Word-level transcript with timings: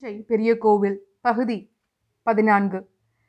தஞ்சை 0.00 0.24
பெரிய 0.28 0.58
கோவில் 0.58 0.96
பகுதி 1.20 1.72
பதினான்கு. 2.22 2.78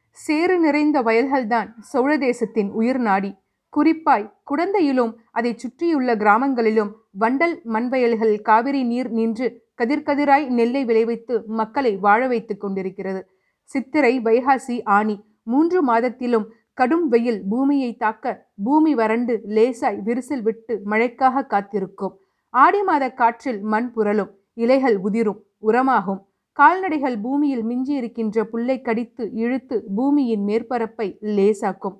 சேறு 0.09 0.59
நிறைந்த 0.59 1.01
வயல்கள்தான் 1.01 1.69
சோழ 1.79 2.17
தேசத்தின் 2.17 2.69
உயிர் 2.71 2.99
நாடி. 2.99 3.31
குறிப்பாய் 3.73 4.33
குடந்தையிலும் 4.51 5.13
அதைச் 5.31 5.57
சுற்றியுள்ள 5.57 6.15
கிராமங்களிலும் 6.15 6.91
வண்டல் 7.19 7.55
மண்வயல்கள் 7.73 8.41
காவிரி 8.41 8.83
நீர் 8.83 9.09
நின்று 9.09 9.47
கதிர்கதிராய் 9.77 10.47
நெல்லை 10.47 10.85
விளைவித்து 10.85 11.43
மக்களை 11.47 11.97
வாழ 11.97 12.27
வைத்துக் 12.27 12.59
கொண்டிருக்கிறது. 12.59 13.21
சித்திரை 13.63 14.19
வைகாசி 14.19 14.77
ஆனி 14.83 15.23
மூன்று 15.43 15.81
மாதத்திலும் 15.87 16.47
கடும் 16.73 17.07
வெயில் 17.07 17.41
பூமியை 17.49 17.95
தாக்க 17.95 18.47
பூமி 18.63 18.95
வறண்டு 18.95 19.41
லேசாய் 19.47 20.01
விரிசல் 20.05 20.41
விட்டு 20.41 20.81
மழைக்காக 20.85 21.45
காத்திருக்கும். 21.45 22.17
ஆடி 22.49 22.83
மாத 22.83 23.13
காற்றில் 23.13 23.61
மண் 23.61 23.91
புரளும் 23.95 24.31
இலைகள் 24.53 24.97
உதிரும் 24.97 25.43
உரமாகும். 25.67 26.21
கால்நடைகள் 26.57 27.17
பூமியில் 27.21 27.63
மிஞ்சி 27.63 27.93
இருக்கின்ற 27.93 28.43
புல்லை 28.43 28.81
கடித்து 28.81 29.23
இழுத்து 29.33 29.75
பூமியின் 29.95 30.43
மேற்பரப்பை 30.47 31.07
லேசாக்கும். 31.37 31.97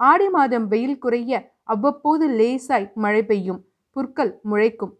ஆடி 0.00 0.28
மாதம் 0.28 0.66
வெயில் 0.68 0.98
குறைய 0.98 1.52
அவ்வப்போது 1.62 2.26
லேசாய் 2.28 2.88
மழை 2.94 3.22
பெய்யும். 3.24 3.60
புற்கள் 3.96 4.32
முளைக்கும். 4.50 4.92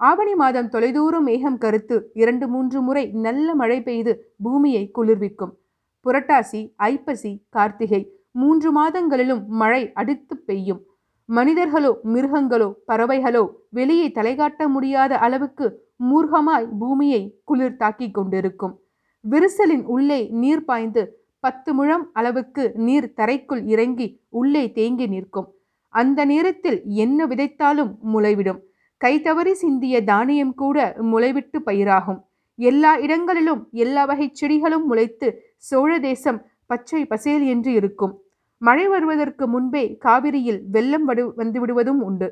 ஆவணி 0.00 0.34
மாதம் 0.34 0.68
தொலைதூரம் 0.68 1.22
மேகம் 1.22 1.58
கருத்து 1.58 1.96
இரண்டு 2.12 2.48
மூன்று 2.48 2.78
முறை 2.82 3.04
நல்ல 3.26 3.54
மழை 3.54 3.78
பெய்து 3.82 4.12
பூமியை 4.42 4.84
குளிர்விக்கும். 4.98 5.52
புரட்டாசி 6.06 6.60
ஐப்பசி 6.76 7.32
கார்த்திகை 7.48 8.02
மூன்று 8.30 8.70
மாதங்களிலும் 8.72 9.42
மழை 9.62 9.82
அடித்து 9.92 10.34
பெய்யும். 10.48 10.80
மனிதர்களோ 11.28 11.92
மிருகங்களோ 12.04 12.68
பறவைகளோ 12.88 13.44
வெளியே 13.70 14.08
தலைகாட்ட 14.08 14.68
முடியாத 14.68 15.12
அளவுக்கு 15.18 15.66
மூர்க்கமாய் 16.08 16.68
பூமியை 16.78 17.40
குளிர் 17.44 17.76
தாக்கிக் 17.76 18.14
கொண்டிருக்கும். 18.14 18.74
விரிசலின் 19.30 19.82
உள்ளே 19.84 20.28
நீர் 20.42 20.64
பாய்ந்து 20.64 21.02
பத்து 21.40 21.74
முழம் 21.74 22.10
அளவுக்கு 22.12 22.72
நீர் 22.74 23.12
தரைக்குள் 23.16 23.62
இறங்கி 23.64 24.20
உள்ளே 24.28 24.72
தேங்கி 24.72 25.06
நிற்கும். 25.06 25.54
அந்த 25.88 26.24
நேரத்தில் 26.24 26.82
என்ன 26.84 27.26
விதைத்தாலும் 27.26 27.92
முளைவிடும். 28.14 28.60
கைதவறி 29.04 29.52
சிந்திய 29.52 30.04
தானியம் 30.04 30.54
கூட 30.54 30.96
முளைவிட்டு 31.00 31.58
பயிராகும். 31.66 32.20
எல்லா 32.54 32.96
இடங்களிலும் 32.96 33.68
எல்லா 33.72 34.04
வகை 34.04 34.30
செடிகளும் 34.32 34.86
முளைத்து 34.90 35.28
சோழ 35.56 35.98
தேசம் 35.98 36.46
பச்சை 36.66 37.06
பசேல் 37.06 37.44
என்று 37.46 37.72
இருக்கும். 37.72 38.22
மழை 38.58 38.88
வருவதற்கு 38.88 39.48
முன்பே 39.48 39.96
காவிரியில் 39.96 40.60
வெள்ளம் 40.70 41.04
வடு 41.04 41.32
வந்துவிடுவதும் 41.36 42.00
உண்டு. 42.00 42.28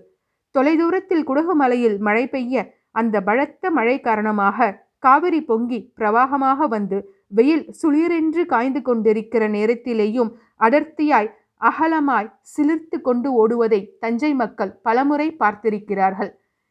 தொலைதூரத்தில் 0.54 1.24
குடகு 1.24 1.54
மலையில் 1.54 1.98
மழை 1.98 2.28
பெய்ய 2.28 2.77
அந்த 2.94 3.16
பலத்த 3.20 3.70
மழை 3.70 3.96
காரணமாக 4.00 4.68
காவிரி 4.98 5.40
பொங்கி 5.40 5.78
பிரவாகமாக 5.98 6.66
வந்து 6.66 6.98
வெயில் 7.28 7.64
சுளிரென்று 7.80 8.42
காய்ந்து 8.46 8.80
கொண்டிருக்கிற 8.82 9.42
நேரத்திலேயும் 9.48 10.30
அடர்த்தியாய் 10.60 11.30
அகலமாய் 11.60 12.32
சிலிர்த்து 12.52 12.96
கொண்டு 13.00 13.28
ஓடுவதை 13.42 13.80
தஞ்சை 13.98 14.30
மக்கள் 14.34 14.72
பலமுறை 14.82 15.28
பார்த்திருக்கிறார்கள். 15.32 16.30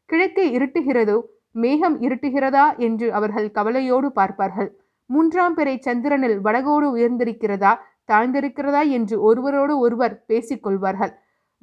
கிழக்கே 0.10 0.46
இருட்டுகிறதோ 0.58 1.18
மேகம் 1.56 1.98
இருட்டுகிறதா 2.02 2.66
என்று 2.78 3.08
அவர்கள் 3.12 3.48
கவலையோடு 3.52 4.08
பார்ப்பார்கள். 4.12 4.70
மூன்றாம் 5.10 5.56
பிறை 5.56 5.76
சந்திரனில் 5.78 6.38
வடகோடு 6.40 6.88
உயர்ந்திருக்கிறதா 6.96 7.72
தாழ்ந்திருக்கிறதா 8.06 8.82
என்று 8.90 9.16
ஒருவரோடு 9.22 9.74
ஒருவர் 9.78 10.16
பேசிக்கொள்வார்கள் 10.30 11.14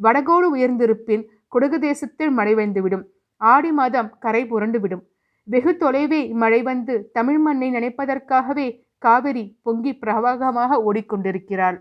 வடகோடு 0.01 0.47
உயர்ந்திருப்பின் 0.57 1.25
குடகு 1.53 1.79
தேசத்தில் 1.79 2.33
மழை 2.33 2.55
வந்துவிடும் 2.55 3.05
ஆடி 3.53 3.71
மாதம் 3.79 4.11
கரை 4.25 4.43
புரண்டுவிடும் 4.51 5.05
வெகு 5.49 5.73
தொலைவே 5.83 6.21
மழை 6.43 6.61
வந்து 6.69 6.95
தமிழ் 7.17 7.41
மண்ணை 7.47 7.69
நினைப்பதற்காகவே 7.77 8.67
காவிரி 9.05 9.45
பொங்கி 9.63 9.93
பிரவாகமாக 10.03 10.79
ஓடிக்கொண்டிருக்கிறாள். 10.89 11.79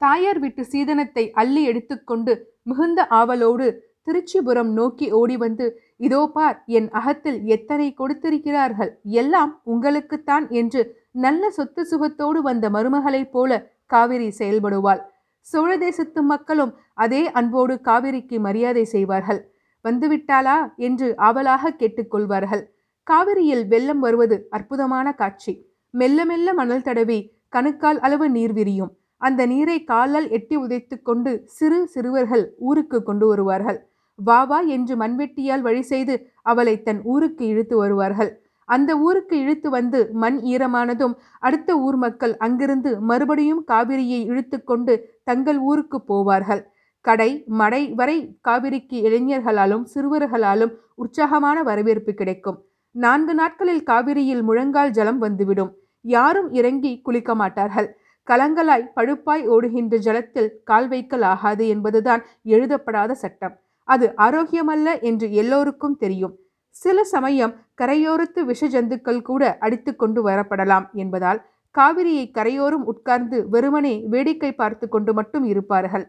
தாயார் 0.00 0.38
வீட்டு 0.38 0.62
சீதனத்தை 0.72 1.24
அள்ளி 1.40 1.62
எடுத்துக்கொண்டு 1.70 2.32
மிகுந்த 2.70 3.00
ஆவலோடு 3.18 3.66
திருச்சிபுரம் 4.06 4.70
நோக்கி 4.78 5.06
ஓடி 5.18 5.36
வந்து 5.44 5.66
இதோ 6.06 6.20
பார் 6.34 6.56
என் 6.78 6.88
அகத்தில் 6.98 7.38
எத்தனை 7.54 7.88
கொடுத்திருக்கிறார்கள்? 8.00 8.90
எல்லாம் 9.20 9.52
உங்களுக்குத்தான் 9.72 10.46
என்று 10.60 10.82
நல்ல 11.24 11.50
சொத்து 11.50 11.82
சுகத்தோடு 11.90 12.40
வந்த 12.48 12.68
மருமகளைப் 12.76 13.32
போல 13.34 13.60
காவிரி 13.92 14.28
செயல்படுவாள். 14.40 15.00
சோழ 15.46 15.70
தேசத்து 15.76 16.20
மக்களும் 16.32 16.72
அதே 17.04 17.22
அன்போடு 17.38 17.74
காவிரிக்கு 17.88 18.36
மரியாதை 18.46 18.84
செய்வார்கள். 18.94 19.40
வந்துவிட்டாளா 19.84 20.58
என்று 20.86 21.08
ஆவலாக 21.28 21.72
கேட்டுக்கொள்வார்கள். 21.80 22.64
காவிரியில் 23.06 23.64
வெள்ளம் 23.72 24.02
வருவது 24.06 24.36
அற்புதமான 24.50 25.06
காட்சி. 25.14 25.54
மெல்ல 25.94 26.18
மெல்ல 26.24 26.54
மணல் 26.60 26.86
தடவி 26.88 27.18
கணுக்கால் 27.48 27.98
அளவு 28.06 28.26
நீர் 28.30 28.52
விரியும். 28.52 28.92
அந்த 29.22 29.42
நீரை 29.46 29.76
காலால் 29.84 30.28
எட்டி 30.36 30.56
உதைத்து 30.56 30.96
கொண்டு 31.02 31.32
சிறு 31.56 31.78
சிறுவர்கள் 31.86 32.44
ஊருக்கு 32.68 32.98
கொண்டு 33.02 33.26
வருவார்கள். 33.26 33.78
வா 34.18 34.40
வா 34.44 34.58
என்று 34.76 34.94
மண்வெட்டியால் 34.96 35.62
வழி 35.66 35.82
செய்து 35.82 36.14
அவளை 36.42 36.74
தன் 36.82 37.00
ஊருக்கு 37.12 37.44
இழுத்து 37.46 37.76
வருவார்கள். 37.76 38.30
அந்த 38.68 38.90
ஊருக்கு 39.06 39.34
இழுத்து 39.44 39.68
வந்து 39.70 39.98
மண் 40.22 40.36
ஈரமானதும் 40.52 41.14
அடுத்த 41.38 41.70
ஊர் 41.86 41.98
மக்கள் 42.04 42.34
அங்கிருந்து 42.36 42.90
மறுபடியும் 43.10 43.64
காவிரியை 43.72 44.20
இழுத்து 44.30 44.58
கொண்டு 44.64 44.94
தங்கள் 45.24 45.58
ஊருக்கு 45.70 45.98
போவார்கள். 46.08 46.62
கடை 47.04 47.30
மடை 47.60 47.82
வரை 47.94 48.18
காவிரிக்கு 48.48 48.96
இளைஞர்களாலும் 49.08 49.84
சிறுவர்களாலும் 49.94 50.72
உற்சாகமான 50.94 51.62
வரவேற்பு 51.62 52.12
கிடைக்கும். 52.14 52.58
நான்கு 52.94 53.34
நாட்களில் 53.34 53.82
காவிரியில் 53.82 54.42
முழங்கால் 54.42 54.90
ஜலம் 54.90 55.18
வந்துவிடும். 55.18 55.72
யாரும் 56.04 56.48
இறங்கி 56.52 56.92
குளிக்க 57.00 57.34
மாட்டார்கள். 57.34 57.88
கலங்களாய் 58.28 58.90
பழுப்பாய் 58.96 59.44
ஓடுகின்ற 59.46 59.94
ஜலத்தில் 59.96 60.50
கால் 60.64 60.88
வைக்கல் 60.88 61.26
ஆகாது 61.32 61.64
என்பதுதான் 61.68 62.22
எழுதப்படாத 62.42 63.14
சட்டம். 63.14 63.54
அது 63.88 64.06
ஆரோக்கியமல்ல 64.16 64.88
என்று 65.00 65.26
எல்லோருக்கும் 65.32 65.96
தெரியும். 65.96 66.34
சில 66.76 66.98
சமயம் 67.04 67.54
கரையோரத்து 67.82 68.40
விஷ 68.44 68.66
ஜந்துக்கள் 68.66 69.22
கூட 69.22 69.42
அடித்து 69.60 69.92
கொண்டு 69.96 70.20
வரப்படலாம் 70.28 70.86
என்பதால் 70.94 71.40
காவிரியை 71.74 72.30
கரையோரம் 72.30 72.84
உட்கார்ந்து 72.84 73.38
வெறுமனே 73.48 73.94
வேடிக்கை 74.06 74.52
பார்த்து 74.54 74.88
கொண்டு 74.88 75.12
மட்டும் 75.14 75.44
இருப்பார்கள். 75.44 76.04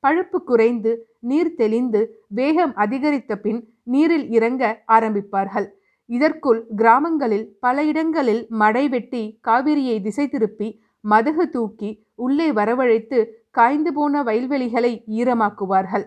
பழுப்பு 0.00 0.38
குறைந்து 0.42 0.92
நீர் 1.20 1.54
தெளிந்து 1.54 2.00
வேகம் 2.28 2.74
அதிகரித்த 2.74 3.32
பின் 3.36 3.60
நீரில் 3.82 4.26
இறங்க 4.30 4.62
ஆரம்பிப்பார்கள். 4.88 5.66
இதற்குள் 6.10 6.60
கிராமங்களில் 6.76 7.46
பல 7.60 7.84
இடங்களில் 7.84 8.42
மடை 8.48 8.88
வெட்டி 8.88 9.22
காவிரியை 9.48 9.96
திசை 10.02 10.26
திருப்பி 10.28 10.68
மதகு 11.04 11.44
தூக்கி 11.48 11.90
உள்ளே 12.14 12.52
வரவழைத்து 12.52 13.18
காய்ந்து 13.50 13.90
போன 13.92 14.22
வயல்வெளிகளை 14.22 14.92
ஈரமாக்குவார்கள். 15.18 16.04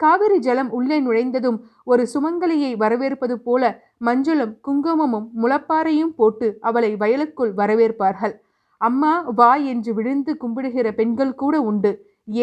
காவிரி 0.00 0.38
ஜலம் 0.38 0.70
உள்ளே 0.70 1.00
நுழைந்ததும் 1.00 1.58
ஒரு 1.84 2.02
சுமங்கலியை 2.14 2.76
வரவேற்பது 2.76 3.34
போல 3.40 3.62
மஞ்சளும் 3.98 4.54
குங்குமமும் 4.60 5.26
முளப்பாறையும் 5.42 6.14
போட்டு 6.16 6.48
அவளை 6.60 6.90
வயலுக்குள் 6.96 7.52
வரவேற்பார்கள். 7.54 8.34
அம்மா 8.80 9.12
வா 9.34 9.52
என்று 9.72 9.94
விழுந்து 9.94 10.32
கும்பிடுகிற 10.40 10.88
பெண்கள் 10.92 11.34
கூட 11.34 11.60
உண்டு. 11.60 11.92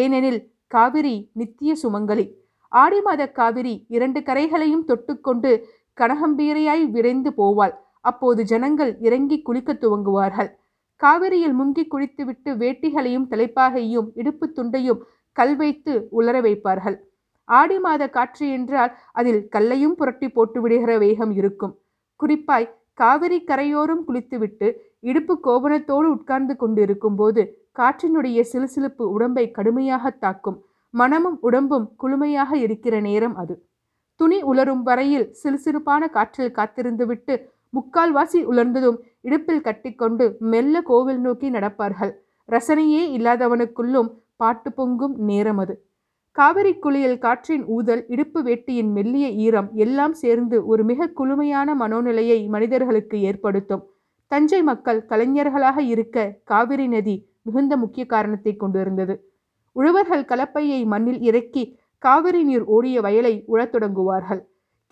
ஏனெனில் 0.02 0.40
காவிரி 0.70 1.30
நித்திய 1.32 1.74
சுமங்கலி. 1.82 2.26
ஆடி 2.72 3.00
மாத 3.00 3.22
காவிரி 3.28 3.74
இரண்டு 3.88 4.20
கரைகளையும் 4.20 4.84
தொட்டுக்கொண்டு 4.88 5.50
கனகம்பீரையாய் 5.98 6.84
விரைந்து 6.90 7.30
போவாள். 7.30 7.74
அப்போது 8.00 8.44
ஜனங்கள் 8.44 8.92
இறங்கி 9.00 9.42
குளிக்க 9.42 9.72
துவங்குவார்கள். 9.72 10.50
காவிரியில் 10.96 11.54
முங்கி 11.60 11.84
குளித்துவிட்டு 11.88 12.50
வேட்டிகளையும் 12.52 13.26
தலைப்பாகையும் 13.30 14.08
இடுப்பு 14.14 14.46
துண்டையும் 14.56 15.00
கல் 15.36 15.54
வைத்து 15.56 15.92
உலர 16.10 16.36
வைப்பார்கள். 16.40 16.96
ஆடி 17.44 17.78
மாத 17.78 18.02
காற்று 18.08 18.46
என்றால் 18.50 18.92
அதில் 19.12 19.48
கல்லையும் 19.48 19.94
புரட்டி 19.94 20.28
போட்டு 20.28 20.58
விடுகிற 20.60 20.92
வேகம் 20.98 21.32
இருக்கும். 21.32 21.74
குறிப்பாய் 22.20 22.68
காவிரி 22.94 23.38
கரையோரம் 23.44 24.04
குளித்துவிட்டு 24.04 24.68
இடுப்பு 25.00 25.34
கோபணத்தோடு 25.46 26.08
உட்கார்ந்து 26.16 26.54
கொண்டிருக்கும் 26.56 27.16
போது 27.16 27.42
காற்றினுடைய 27.80 28.40
சிலுசிலுப்பு 28.52 29.04
உடம்பை 29.12 29.50
கடுமையாக 29.50 30.10
தாக்கும். 30.10 30.64
மனமும் 30.90 31.38
உடம்பும் 31.40 31.96
குளுமையாக 32.02 32.52
இருக்கிற 32.54 33.00
நேரம் 33.00 33.36
அது. 33.36 33.64
துணி 34.16 34.42
உலரும் 34.42 34.82
வரையில் 34.82 35.34
சிறுசிறுப்பான 35.42 36.08
காற்றில் 36.08 36.52
காத்திருந்துவிட்டு 36.52 37.48
முக்கால்வாசி 37.72 38.44
உலர்ந்ததும் 38.52 38.98
இடுப்பில் 39.20 39.60
கட்டிக்கொண்டு 39.60 40.36
மெல்ல 40.38 40.82
கோவில் 40.82 41.20
நோக்கி 41.20 41.50
நடப்பார்கள். 41.50 42.12
ரசனையே 42.48 43.02
இல்லாதவனுக்குள்ளும் 43.16 44.10
பாட்டு 44.36 44.72
பொங்கும் 44.72 45.16
நேரம் 45.18 45.58
அது. 45.58 45.84
காவிரி 46.32 46.74
குளியல் 46.74 47.18
காற்றின் 47.18 47.64
ஊதல் 47.66 48.06
இடுப்பு 48.08 48.42
வேட்டியின் 48.42 48.90
மெல்லிய 48.92 49.28
ஈரம் 49.28 49.70
எல்லாம் 49.74 50.12
சேர்ந்து 50.12 50.66
ஒரு 50.66 50.84
மிக 50.84 51.10
குளுமையான 51.18 51.74
மனோநிலையை 51.74 52.48
மனிதர்களுக்கு 52.48 53.20
ஏற்படுத்தும். 53.20 53.82
தஞ்சை 54.26 54.62
மக்கள் 54.62 55.06
கலைஞர்களாக 55.08 55.78
இருக்க 55.78 56.36
காவிரி 56.44 56.88
நதி 56.88 57.29
மிகுந்த 57.42 57.76
முக்கிய 57.76 58.06
காரணத்தை 58.06 58.56
கொண்டிருந்தது. 58.56 59.14
உழவர்கள் 59.72 60.24
கலப்பையை 60.24 60.86
மண்ணில் 60.86 61.20
இறக்கி 61.20 61.78
காவிரி 61.98 62.42
நீர் 62.44 62.64
ஓடிய 62.64 63.00
வயலை 63.00 63.44
உழத் 63.48 63.72
தொடங்குவார்கள். 63.74 64.40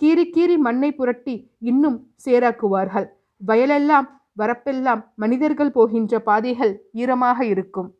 கீறி 0.02 0.24
கீறி 0.30 0.56
மண்ணை 0.56 0.94
புரட்டி 0.94 1.34
இன்னும் 1.58 2.06
சேராக்குவார்கள். 2.24 3.06
வயலெல்லாம் 3.46 4.06
வரப்பெல்லாம் 4.38 5.04
மனிதர்கள் 5.14 5.70
போகின்ற 5.70 6.20
பாதைகள் 6.20 6.88
ஈரமாக 6.92 7.44
இருக்கும். 7.44 7.94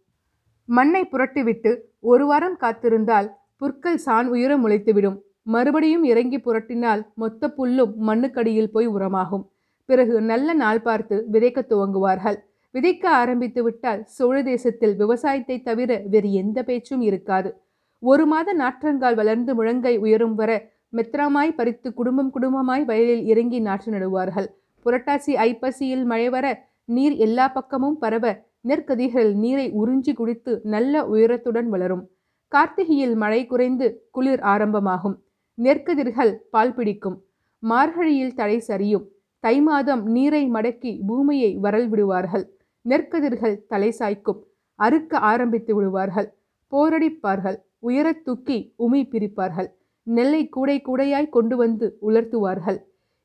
மண்ணை 0.64 1.08
புரட்டிவிட்டு 1.12 1.70
ஒரு 2.00 2.26
வாரம் 2.26 2.56
காத்திருந்தால் 2.60 3.28
புற்கள் 3.56 3.96
சான் 3.96 4.28
உயிர 4.28 4.58
முளைத்துவிடும். 4.58 5.16
மறுபடியும் 5.42 6.04
இறங்கி 6.04 6.38
புரட்டினால் 6.38 7.02
மொத்த 7.14 7.48
புல்லும் 7.56 7.92
மண்ணுக்கடியில் 8.06 8.72
போய் 8.72 8.88
உரமாகும். 8.88 9.44
பிறகு 9.84 10.20
நல்ல 10.20 10.54
நாள் 10.54 10.82
பார்த்து 10.82 11.26
விதைக்க 11.32 11.60
துவங்குவார்கள். 11.70 12.38
விதைக்க 12.74 13.06
ஆரம்பித்து 13.06 13.62
விட்டால் 13.62 14.04
சோழ 14.06 14.42
தேசத்தில் 14.42 14.96
விவசாயத்தை 14.96 15.62
தவிர 15.62 16.02
வேறு 16.06 16.32
எந்த 16.32 16.62
பேச்சும் 16.62 17.00
இருக்காது. 17.00 17.50
ஒரு 17.98 18.26
மாத 18.26 18.54
நாற்றங்கால் 18.54 19.14
வளர்ந்து 19.14 19.52
முழங்கை 19.54 19.98
உயரும் 19.98 20.34
வர 20.34 20.50
மெத்ராமாய் 20.96 21.54
பறித்து 21.54 21.94
குடும்பம் 21.94 22.30
குடும்பமாய் 22.34 22.84
வயலில் 22.84 23.24
இறங்கி 23.26 23.60
நாற்று 23.60 23.92
நடுவார்கள். 23.92 24.48
புரட்டாசி 24.86 25.32
ஐப்பசியில் 25.48 26.04
மழை 26.04 26.28
வர 26.28 26.46
நீர் 26.84 27.12
எல்லா 27.12 27.48
பக்கமும் 27.48 27.98
பரவ 27.98 28.26
நெற்கதிகள் 28.68 29.34
நீரை 29.34 29.72
உறிஞ்சி 29.72 30.12
குடித்து 30.14 30.60
நல்ல 30.64 31.02
உயரத்துடன் 31.04 31.68
வளரும். 31.68 32.04
கார்த்திகையில் 32.52 33.14
மழை 33.14 33.46
குறைந்து 33.46 34.08
குளிர் 34.10 34.40
ஆரம்பமாகும். 34.40 35.16
நெற்கதிர்கள் 35.58 36.32
பால் 36.50 36.74
பிடிக்கும். 36.74 37.16
மார்கழியில் 37.62 38.34
தடை 38.34 38.62
சரியும். 38.68 39.04
தை 39.40 39.60
மாதம் 39.60 40.06
நீரை 40.06 40.50
மடக்கி 40.50 40.92
பூமியை 41.06 41.50
வரல் 41.56 41.88
விடுவார்கள். 41.88 42.44
நெற்கதிர்கள் 42.88 43.67
தலை 43.69 43.94
சாய்க்கும். 43.99 44.40
அறுக்க 44.79 45.19
ஆரம்பித்து 45.19 45.75
விடுவார்கள். 45.75 46.29
போரடிப்பார்கள். 46.73 47.56
உயரத் 47.87 48.25
தூக்கி 48.25 48.75
உமி 48.79 49.02
பிரிப்பார்கள். 49.05 49.69
நெல்லை 50.02 50.49
கூடை 50.49 50.82
கூடையாய் 50.82 51.29
கொண்டு 51.29 51.56
வந்து 51.56 51.99
உலர்த்துவார்கள். 52.02 52.79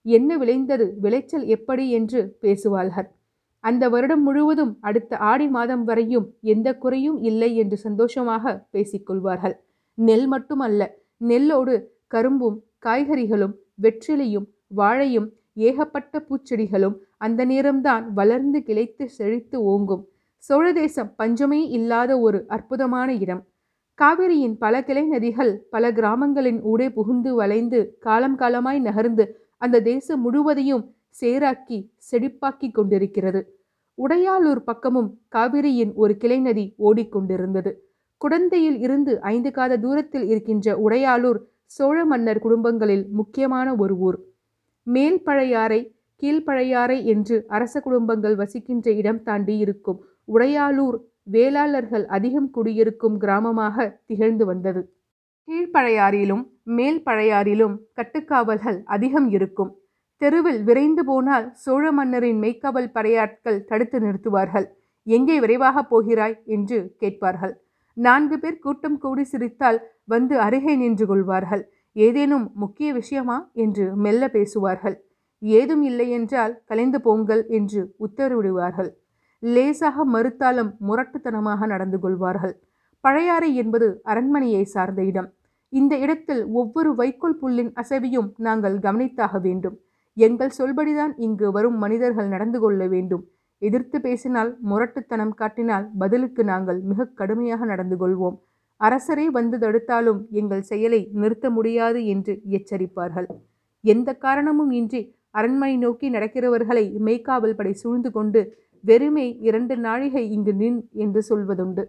என்ன 0.06 0.38
விளைந்தது? 0.38 0.96
விளைச்சல் 1.02 1.46
எப்படி? 1.46 1.92
என்று 1.92 2.38
பேசுவார்கள். 2.42 3.10
அந்த 3.64 3.90
வருடம் 3.90 4.24
முழுவதும் 4.24 4.78
அடுத்த 4.82 5.18
ஆடி 5.18 5.48
மாதம் 5.48 5.84
வரையும் 5.84 6.34
எந்த 6.42 6.78
குறையும் 6.78 7.22
இல்லை 7.22 7.56
என்று 7.56 7.78
சந்தோஷமாக 7.78 8.68
பேசிக்கொள்வார்கள். 8.74 9.56
நெல் 9.98 10.28
மட்டுமல்ல 10.28 10.82
நெல்லோடு 11.22 11.84
கரும்பும் 12.08 12.64
காய்கறிகளும் 12.86 13.54
வெற்றிலையும் 13.82 14.48
வாழையும் 14.76 15.30
ஏகப்பட்ட 15.54 16.26
பூச்செடிகளும் 16.28 16.96
அந்த 17.26 17.42
நேரம்தான் 17.46 18.06
வளர்ந்து 18.14 18.60
கிளைத்து 18.68 19.06
செழித்து 19.18 19.58
ஓங்கும். 19.72 20.04
சோழ 20.44 20.66
தேசம் 20.74 21.12
பஞ்சமே 21.16 21.62
இல்லாத 21.68 22.12
ஒரு 22.20 22.40
அற்புதமான 22.48 23.10
இடம். 23.16 23.42
காவிரியின் 24.00 24.56
பல 24.58 24.76
கிளை 24.84 25.04
நதிகள் 25.12 25.52
பல 25.70 25.92
கிராமங்களின் 25.92 26.60
ஊடே 26.62 26.88
புகுந்து 26.92 27.32
வளைந்து 27.36 27.80
காலம் 28.00 28.38
காலமாய் 28.38 28.80
நகர்ந்து 28.80 29.26
அந்த 29.58 29.82
தேசம் 29.82 30.22
முழுவதையும் 30.22 30.84
சேராக்கி 31.22 31.78
செழிப்பாக்கி 32.08 32.70
கொண்டிருக்கிறது. 32.72 33.42
உடையாளூர் 33.98 34.62
பக்கமும் 34.70 35.10
காவிரியின் 35.36 35.92
ஒரு 35.94 36.14
கிளை 36.18 36.40
நதி 36.40 36.66
ஓடிக்கொண்டிருந்தது. 36.80 37.72
குடந்தையில் 38.22 38.78
இருந்து 38.80 39.14
ஐந்து 39.32 39.50
காத 39.52 39.78
தூரத்தில் 39.78 40.26
இருக்கின்ற 40.26 40.76
உடையாளூர் 40.86 41.40
சோழ 41.76 41.98
மன்னர் 42.06 42.40
குடும்பங்களில் 42.40 43.06
முக்கியமான 43.12 43.68
ஒரு 43.76 43.96
ஊர். 43.98 44.18
மேல் 44.88 45.20
பழையாறை 45.24 45.80
கீழ்ப்பழையாறை 46.24 47.04
என்று 47.04 47.46
அரச 47.48 47.80
குடும்பங்கள் 47.80 48.36
வசிக்கின்ற 48.36 48.92
இடம் 48.92 49.24
தாண்டி 49.24 49.58
இருக்கும். 49.58 50.06
உடையாளூர் 50.28 50.98
வேளாளர்கள் 51.32 52.06
அதிகம் 52.06 52.50
குடியிருக்கும் 52.50 53.22
கிராமமாக 53.22 53.96
திகழ்ந்து 54.06 54.46
வந்தது. 54.46 54.94
கீழ்ப்பழையாறிலும் 55.48 56.50
மேல் 56.64 57.02
பழையாறிலும் 57.06 57.76
கட்டுக்காவல்கள் 57.96 58.84
அதிகம் 58.84 59.30
இருக்கும். 59.30 59.78
தெருவில் 60.18 60.64
விரைந்து 60.64 61.06
போனால் 61.06 61.54
சோழ 61.54 61.92
மன்னரின் 61.92 62.42
மெய்க்காவல் 62.42 62.92
படையாட்கள் 62.92 63.64
தடுத்து 63.64 64.00
நிறுத்துவார்கள். 64.00 64.66
எங்கே 65.04 65.40
விரைவாக 65.40 65.84
போகிறாய்? 65.84 66.42
என்று 66.46 66.96
கேட்பார்கள். 66.98 67.62
நான்கு 67.94 68.40
பேர் 68.40 68.60
கூட்டம் 68.60 68.98
கூடி 68.98 69.24
சிரித்தால் 69.24 69.90
வந்து 70.04 70.40
அருகே 70.40 70.76
நின்று 70.76 71.06
கொள்வார்கள். 71.06 71.72
ஏதேனும் 71.94 72.52
முக்கிய 72.54 72.94
விஷயமா? 72.94 73.50
என்று 73.54 73.96
மெல்ல 73.96 74.30
பேசுவார்கள். 74.30 75.06
ஏதும் 75.44 75.84
இல்லை 75.84 76.10
என்றால் 76.10 76.54
கலைந்து 76.66 77.02
போங்கள் 77.02 77.46
என்று 77.48 77.82
உத்தரவிடுவார்கள். 78.00 78.90
லேசாக 79.44 80.06
மறுத்தாலும் 80.06 80.72
முரட்டுத்தனமாக 80.88 81.66
நடந்து 81.66 82.00
கொள்வார்கள். 82.00 82.54
பழையாறை 83.04 83.56
என்பது 83.56 83.88
அரண்மனையை 84.04 84.64
சார்ந்த 84.64 85.04
இடம். 85.04 85.30
இந்த 85.70 85.94
இடத்தில் 85.98 86.46
ஒவ்வொரு 86.52 86.96
வைக்கோல் 86.96 87.40
புல்லின் 87.42 87.72
அசைவையும் 87.74 88.30
நாங்கள் 88.38 88.78
கவனித்தாக 88.80 89.40
வேண்டும். 89.42 89.76
எங்கள் 90.18 90.56
சொல்படிதான் 90.58 91.14
இங்கு 91.18 91.52
வரும் 91.52 91.78
மனிதர்கள் 91.78 92.28
நடந்து 92.28 92.60
கொள்ள 92.60 92.88
வேண்டும். 92.88 93.24
எதிர்த்து 93.58 94.02
பேசினால் 94.02 94.58
முரட்டுத்தனம் 94.62 95.34
காட்டினால் 95.34 95.86
பதிலுக்கு 95.98 96.44
நாங்கள் 96.44 96.80
மிக 96.82 97.06
கடுமையாக 97.06 97.66
நடந்து 97.66 97.98
கொள்வோம். 97.98 98.38
அரசரே 98.82 99.26
வந்து 99.26 99.58
தடுத்தாலும் 99.58 100.22
எங்கள் 100.32 100.62
செயலை 100.62 101.10
நிறுத்த 101.14 101.50
முடியாது 101.50 102.06
என்று 102.06 102.42
எச்சரிப்பார்கள். 102.50 103.28
எந்த 103.84 104.10
காரணமும் 104.14 104.72
இன்றி 104.72 105.02
அரண்மனை 105.34 105.76
நோக்கி 105.78 106.08
நடக்கிறவர்களை 106.10 106.86
மெய்க்காவல் 107.08 107.58
படை 107.60 107.74
சூழ்ந்து 107.74 108.10
கொண்டு 108.12 108.42
வெறுமே 108.84 109.28
இரண்டு 109.48 109.76
நாழிகை 109.78 110.24
இங்கு 110.36 110.54
நின் 110.54 110.80
என்று 110.94 111.22
சொல்வதுண்டு. 111.30 111.84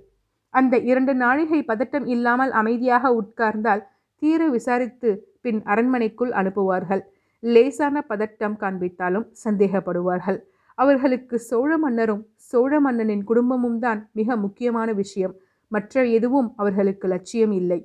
அந்த 0.54 0.74
இரண்டு 0.90 1.12
நாழிகை 1.14 1.60
பதட்டம் 1.70 2.06
இல்லாமல் 2.06 2.52
அமைதியாக 2.60 3.10
உட்கார்ந்தால் 3.20 3.82
தீர 4.22 4.42
விசாரித்து 4.48 5.10
பின் 5.40 5.60
அரண்மனைக்குள் 5.64 6.32
அனுப்புவார்கள். 6.32 7.02
லேசான 7.42 8.04
பதட்டம் 8.08 8.56
காண்பித்தாலும் 8.60 9.26
சந்தேகப்படுவார்கள். 9.44 10.38
அவர்களுக்கு 10.78 11.36
சோழ 11.48 11.70
மன்னரும் 11.78 12.22
சோழ 12.50 12.72
மன்னனின் 12.80 13.24
குடும்பமும் 13.24 13.78
தான் 13.78 14.00
மிக 14.12 14.36
முக்கியமான 14.36 14.88
விஷயம். 14.92 15.34
மற்ற 15.72 16.04
எதுவும் 16.16 16.48
அவர்களுக்கு 16.56 17.06
லட்சியம் 17.08 17.54
இல்லை. 17.60 17.80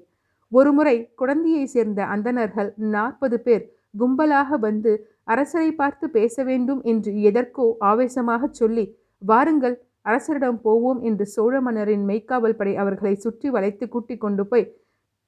ஒருமுறை 0.52 0.96
குழந்தையை 1.16 1.66
சேர்ந்த 1.66 2.00
அந்தணர்கள் 2.06 2.70
நாற்பது 2.96 3.38
பேர் 3.40 3.66
கும்பலாக 3.94 4.58
வந்து 4.60 4.92
அரசரை 5.24 5.70
பார்த்து 5.72 6.06
பேச 6.10 6.44
வேண்டும் 6.44 6.82
என்று 6.84 7.12
எதற்கோ 7.22 7.66
ஆவேசமாக 7.92 8.50
சொல்லி 8.52 8.86
வாருங்கள் 9.22 9.76
அரசரிடம் 10.06 10.60
போவோம் 10.62 11.00
என்று 11.02 11.26
சோழ 11.26 11.56
மன்னரின் 11.62 12.06
மெய்க்காவல் 12.10 12.58
படை 12.60 12.74
அவர்களை 12.76 13.14
சுற்றி 13.16 13.48
வளைத்து 13.50 13.86
கூட்டிக் 13.88 14.22
கொண்டு 14.22 14.44
போய் 14.48 14.70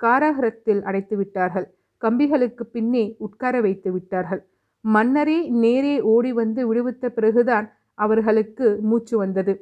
காராகரத்தில் 0.02 0.81
அடைத்து 0.81 1.16
விட்டார்கள். 1.16 1.68
கம்பிகளுக்கு 2.02 2.63
பின்னே 2.75 3.04
உட்கார 3.18 3.56
வைத்து 3.62 3.90
விட்டார்கள். 3.92 4.42
மன்னரே 4.86 5.40
நேரே 5.63 5.96
ஓடி 6.13 6.31
வந்து 6.31 6.62
விடுவித்த 6.69 7.06
பிறகுதான் 7.10 7.68
அவர்களுக்கு 7.98 8.68
மூச்சு 8.81 9.16
வந்தது. 9.18 9.54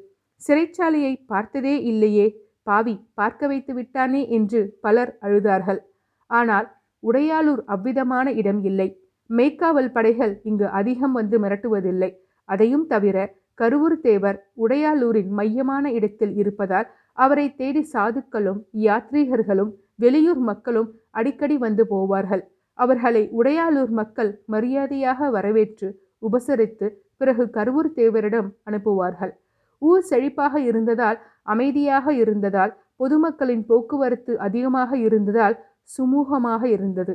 சிறைச்சாலையை 0.42 1.13
பார்த்ததே 1.25 1.75
இல்லையே 1.91 2.27
பாவி 2.68 2.94
பார்க்க 3.13 3.48
வைத்து 3.48 3.74
விட்டானே 3.74 4.22
என்று 4.29 4.60
பலர் 4.82 5.12
அழுதார்கள். 5.25 5.82
ஆனால் 6.29 6.68
உடையாளூர் 7.03 7.62
அவ்விதமான 7.65 8.32
இடம் 8.32 8.62
இல்லை. 8.63 8.88
மேய்க்காவல் 9.29 9.91
படைகள் 9.91 10.34
இங்கு 10.44 10.68
அதிகம் 10.79 11.12
வந்து 11.12 11.38
மிரட்டுவதில்லை. 11.39 12.10
அதையும் 12.50 12.86
தவிர 12.88 13.18
கருவூர் 13.60 14.00
தேவர் 14.01 14.38
உடையாளூரின் 14.63 15.32
மையமான 15.39 15.86
இடத்தில் 15.91 16.34
இருப்பதால் 16.36 16.88
அவரை 17.18 17.46
தேடி 17.56 17.82
சாதுக்களும் 17.94 18.60
யாத்ரீகர்களும் 18.86 19.72
வெளியூர் 19.96 20.41
மக்களும் 20.50 20.89
அடிக்கடி 21.12 21.58
வந்து 21.58 21.84
போவார்கள். 21.89 22.44
அவர்களை 22.79 23.24
உடையாளூர் 23.39 23.94
மக்கள் 24.00 24.32
மரியாதையாக 24.46 25.29
வரவேற்று 25.29 25.88
உபசரித்து 26.22 26.88
பிறகு 27.18 27.44
கருவூர் 27.58 27.91
தேவரிடம் 27.96 28.50
அனுப்புவார்கள். 28.70 29.34
ஊர் 29.82 30.03
செழிப்பாக 30.10 30.56
இருந்ததால் 30.70 31.18
அமைதியாக 31.44 32.13
இருந்ததால் 32.13 32.74
பொதுமக்களின் 32.98 33.65
போக்குவரத்து 33.65 34.34
அதிகமாக 34.38 34.98
இருந்ததால் 34.98 35.56
சுமூகமாக 35.98 36.63
இருந்தது. 36.63 37.13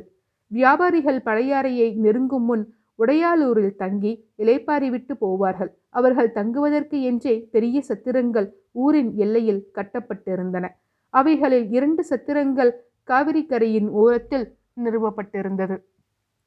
வியாபாரிகள் 0.51 1.19
பழையாறையை 1.25 1.89
நெருங்கும் 1.95 2.45
முன் 2.45 2.63
உடையாலூரில் 2.99 3.75
தங்கி 3.75 4.11
இலைப்பாரி 4.37 4.89
விட்டு 4.89 5.13
போவார்கள். 5.21 5.71
அவர்கள் 5.89 6.31
தங்குவதற்கு 6.31 6.97
என்றே 7.01 7.35
பெரிய 7.51 7.83
சத்திரங்கள் 7.87 8.47
ஊரின் 8.71 9.11
எல்லையில் 9.15 9.71
கட்டப்பட்டிருந்தன. 9.73 10.65
அவைகளில் 11.09 11.67
இரண்டு 11.69 12.05
சத்திரங்கள் 12.09 12.71
காவிரி 13.03 13.45
கரையின் 13.45 13.89
ஓரத்தில் 13.89 14.57
நிறுவப்பட்டிருந்தது. 14.83 15.75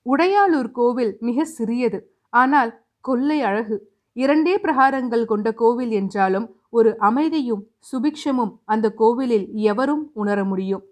உடையாளூர் 0.06 0.70
கோவில் 0.70 1.12
மிக 1.20 1.44
சிறியது. 1.44 1.98
ஆனால் 2.32 2.72
கொள்ளை 3.00 3.38
அழகு. 3.42 3.76
இரண்டே 4.16 4.54
பிரகாரங்கள் 4.56 5.24
கொண்ட 5.24 5.48
கோவில் 5.52 5.90
என்றாலும் 5.90 6.46
ஒரு 6.70 6.90
அமைதியும் 6.98 7.62
சுபிக்ஷமும் 7.90 8.52
அந்த 8.64 8.86
கோவிலில் 8.92 9.46
எவரும் 9.52 10.10
உணர 10.14 10.44
முடியும். 10.44 10.84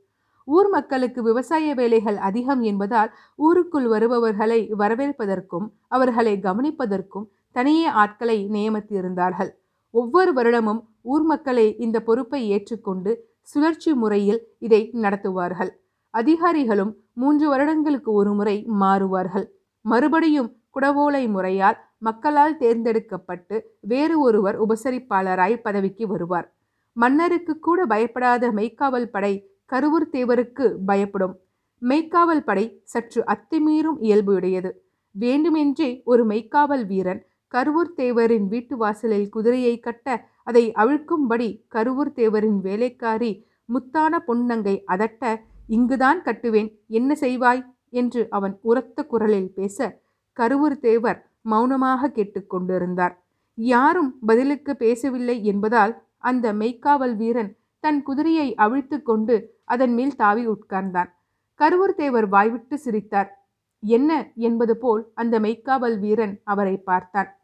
ஊர் 0.49 0.69
மக்களுக்கு 0.69 1.23
விவசாய 1.23 1.75
வேலைகள் 1.75 2.17
அதிகம் 2.17 2.61
என்பதால் 2.61 3.11
ஊருக்குள் 3.37 3.89
வருபவர்களை 3.89 4.61
வரவேற்பதற்கும் 4.79 5.67
அவர்களை 5.89 6.35
கவனிப்பதற்கும் 6.43 7.27
தனியே 7.53 7.87
ஆட்களை 7.87 8.49
நியமித்திருந்தார்கள். 8.51 9.51
ஒவ்வொரு 9.91 10.33
வருடமும் 10.33 10.81
ஊர் 11.03 11.23
மக்களை 11.23 11.67
இந்த 11.79 12.03
பொறுப்பை 12.03 12.41
ஏற்றுக்கொண்டு 12.49 13.13
சுழற்சி 13.43 13.93
முறையில் 13.93 14.41
இதை 14.59 14.91
நடத்துவார்கள். 14.95 15.71
அதிகாரிகளும் 16.11 16.93
மூன்று 17.13 17.49
வருடங்களுக்கு 17.49 18.13
ஒரு 18.13 18.33
முறை 18.35 18.67
மாறுவார்கள். 18.81 19.47
மறுபடியும் 19.81 20.51
குடவோலை 20.75 21.29
முறையால் 21.29 21.79
மக்களால் 21.99 22.57
தேர்ந்தெடுக்கப்பட்டு 22.57 23.57
வேறு 23.81 24.21
ஒருவர் 24.21 24.57
உபசரிப்பாளராய் 24.65 25.63
பதவிக்கு 25.63 26.07
வருவார். 26.07 26.49
மன்னருக்கு 26.93 27.59
கூட 27.59 27.87
பயப்படாத 27.87 28.51
மெய்க்காவல் 28.53 29.11
படை 29.11 29.33
கருவூர் 29.73 30.09
தேவருக்கு 30.13 30.67
பயப்படும். 30.87 31.35
மெய்க்காவல் 31.83 32.45
படை 32.45 32.65
சற்று 32.85 33.21
அத்துமீறும் 33.25 33.99
இயல்புடையது. 34.01 34.71
வேண்டுமென்றே 35.15 35.91
ஒரு 36.05 36.23
மெய்க்காவல் 36.27 36.85
வீரன் 36.87 37.23
கருவூர் 37.55 37.93
தேவரின் 37.97 38.47
வீட்டு 38.49 38.75
வாசலில் 38.77 39.29
குதிரையை 39.29 39.75
கட்ட 39.79 40.07
அதை 40.43 40.65
அவிழ்க்கும்படி 40.77 41.49
கருவூர் 41.69 42.13
தேவரின் 42.17 42.59
வேலைக்காரி 42.61 43.33
முத்தான 43.73 44.19
பொன்னங்கை 44.27 44.75
அதட்ட 44.87 45.25
இங்குதான் 45.69 46.21
கட்டுவேன் 46.25 46.71
என்ன 46.89 47.15
செய்வாய் 47.15 47.63
என்று 47.91 48.23
அவன் 48.31 48.55
உரத்த 48.63 49.05
குரலில் 49.05 49.51
பேச 49.53 49.89
கருவூர் 50.37 50.79
தேவர் 50.79 51.19
மௌனமாக 51.43 52.11
கேட்டுக்கொண்டிருந்தார் 52.11 53.15
யாரும் 53.59 54.11
பதிலுக்கு 54.27 54.73
பேசவில்லை 54.77 55.37
என்பதால் 55.45 55.95
அந்த 56.19 56.47
மெய்க்காவல் 56.53 57.17
வீரன் 57.17 57.51
தன் 57.81 58.03
குதிரையை 58.03 58.55
அவிழ்த்து 58.55 59.03
கொண்டு 59.03 59.55
அதன் 59.65 59.95
மேல் 59.95 60.17
தாவி 60.17 60.49
உட்கார்ந்தான். 60.49 61.11
கருவூர் 61.59 61.95
தேவர் 61.97 62.29
வாய்விட்டு 62.29 62.79
சிரித்தார். 62.79 63.49
என்ன? 63.81 64.33
என்பது 64.35 64.77
போல் 64.77 65.11
அந்த 65.15 65.41
மெய்க்காவல் 65.41 65.99
வீரன் 65.99 66.41
அவரை 66.45 66.77
பார்த்தான். 66.77 67.37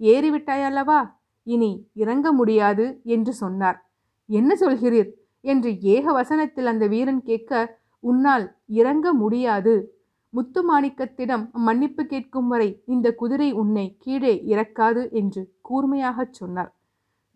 ஏறிவிட்டாயல்லவா? 0.00 1.10
இனி 1.42 1.88
இறங்க 1.94 2.32
முடியாது 2.32 3.00
என்று 3.04 3.32
சொன்னார். 3.32 3.90
என்ன 4.26 4.56
சொல்கிறீர்? 4.60 5.10
என்று 5.40 5.80
ஏக 5.80 6.12
வசனத்தில் 6.12 6.66
அந்த 6.66 6.86
வீரன் 6.86 7.22
கேட்க 7.22 7.78
உன்னால் 8.00 8.56
இறங்க 8.66 9.12
முடியாது. 9.12 9.94
முத்துமாணிக்கத்திடம் 10.34 11.50
மன்னிப்பு 11.50 12.04
கேட்கும் 12.04 12.48
வரை 12.48 12.82
இந்த 12.86 13.14
குதிரை 13.14 13.52
உன்னை 13.52 13.96
கீழே 13.98 14.42
இறக்காது 14.46 15.10
என்று 15.10 15.52
கூர்மையாகச் 15.70 16.32
சொன்னார். 16.32 16.76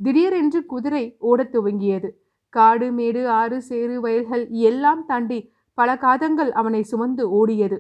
திடீரென்று 0.03 0.67
குதிரை 0.67 1.17
ஓடத் 1.19 1.57
துவங்கியது. 1.57 2.11
காடு 2.57 2.89
மேடு 2.93 3.23
ஆறு 3.41 3.57
சேறு 3.69 3.97
வயல்கள் 4.01 4.45
எல்லாம் 4.69 5.03
தாண்டி 5.07 5.39
பல 5.79 5.91
காதங்கள் 6.05 6.51
அவனை 6.53 6.83
சுமந்து 6.83 7.25
ஓடியது. 7.39 7.79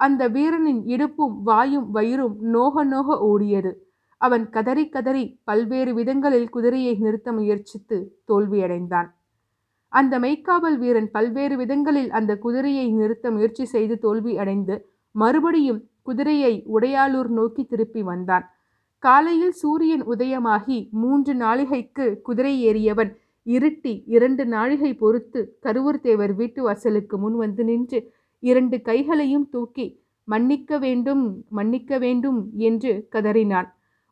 அந்த 0.00 0.22
வீரனின் 0.28 0.80
இடுப்பும் 0.94 1.36
வாயும் 1.48 1.90
வயிறும் 1.90 2.36
நோக 2.54 2.84
நோக 2.84 3.18
ஓடியது. 3.26 3.72
அவன் 4.20 4.44
கதறி 4.48 4.84
கதறி 4.88 5.24
பல்வேறு 5.44 5.92
விதங்களில் 5.94 6.48
குதிரையை 6.48 6.94
நிறுத்த 7.04 7.28
முயற்சித்து 7.32 7.96
தோல்வியடைந்தான். 8.28 9.08
அந்த 9.92 10.14
மெய்க்காவல் 10.18 10.78
வீரன் 10.82 11.10
பல்வேறு 11.10 11.54
விதங்களில் 11.56 12.10
அந்த 12.18 12.32
குதிரையை 12.44 12.86
நிறுத்த 13.00 13.26
முயற்சி 13.30 13.64
செய்து 13.74 13.94
தோல்வி 13.98 14.32
அடைந்து 14.42 14.74
மறுபடியும் 15.14 15.80
குதிரையை 16.02 16.54
உடையாளூர் 16.74 17.30
நோக்கி 17.38 17.62
திருப்பி 17.64 18.02
வந்தான். 18.02 18.44
காலையில் 19.02 19.54
சூரியன் 19.60 20.04
உதயமாகி 20.08 20.78
மூன்று 21.02 21.32
நாளிகைக்கு 21.34 22.06
குதிரை 22.20 22.54
ஏறியவன் 22.68 23.12
இருட்டி 23.46 23.92
இரண்டு 24.06 24.46
நாழிகை 24.46 24.94
பொறுத்து 24.94 25.40
கருவூர்தேவர் 25.62 26.34
வீட்டு 26.34 26.62
வாசலுக்கு 26.62 27.18
முன் 27.18 27.36
வந்து 27.36 27.64
நின்று 27.64 27.98
இரண்டு 28.42 28.76
கைகளையும் 28.80 29.48
தூக்கி 29.48 29.86
மன்னிக்க 30.24 30.78
வேண்டும் 30.78 31.24
மன்னிக்க 31.48 31.98
வேண்டும் 31.98 32.40
என்று 32.58 32.92
கதறினான். 33.14 33.68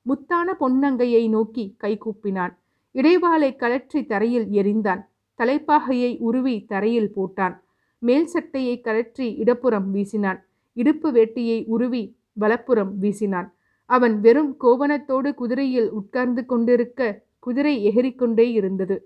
முத்தான 0.07 0.49
பொன்னங்கையை 0.61 1.25
நோக்கி 1.29 1.65
கைகூப்பினான் 1.83 2.53
இடைவாளை 2.95 3.51
கலற்றி 3.57 4.01
தரையில் 4.07 4.49
எறிந்தான். 4.51 5.03
தலைப்பாகையை 5.39 6.11
உருவி 6.19 6.57
தரையில் 6.65 7.13
போட்டான். 7.17 7.55
மேல் 7.99 8.27
சட்டையை 8.27 8.75
கலற்றி 8.81 9.27
இடப்புறம் 9.37 9.89
வீசினான். 9.91 10.39
இடுப்பு 10.77 11.09
வேட்டியை 11.13 11.59
உருவி 11.67 12.03
வலப்புறம் 12.33 12.93
வீசினான். 13.01 13.49
அவன் 13.91 14.15
வெறும் 14.21 14.53
கோவணத்தோடு 14.61 15.31
குதிரையில் 15.35 15.91
உட்கார்ந்து 15.91 16.43
கொண்டிருக்க 16.47 17.01
குதிரை 17.39 17.75
எகிரிக்கொண்டே 17.91 18.47
இருந்தது. 18.53 18.97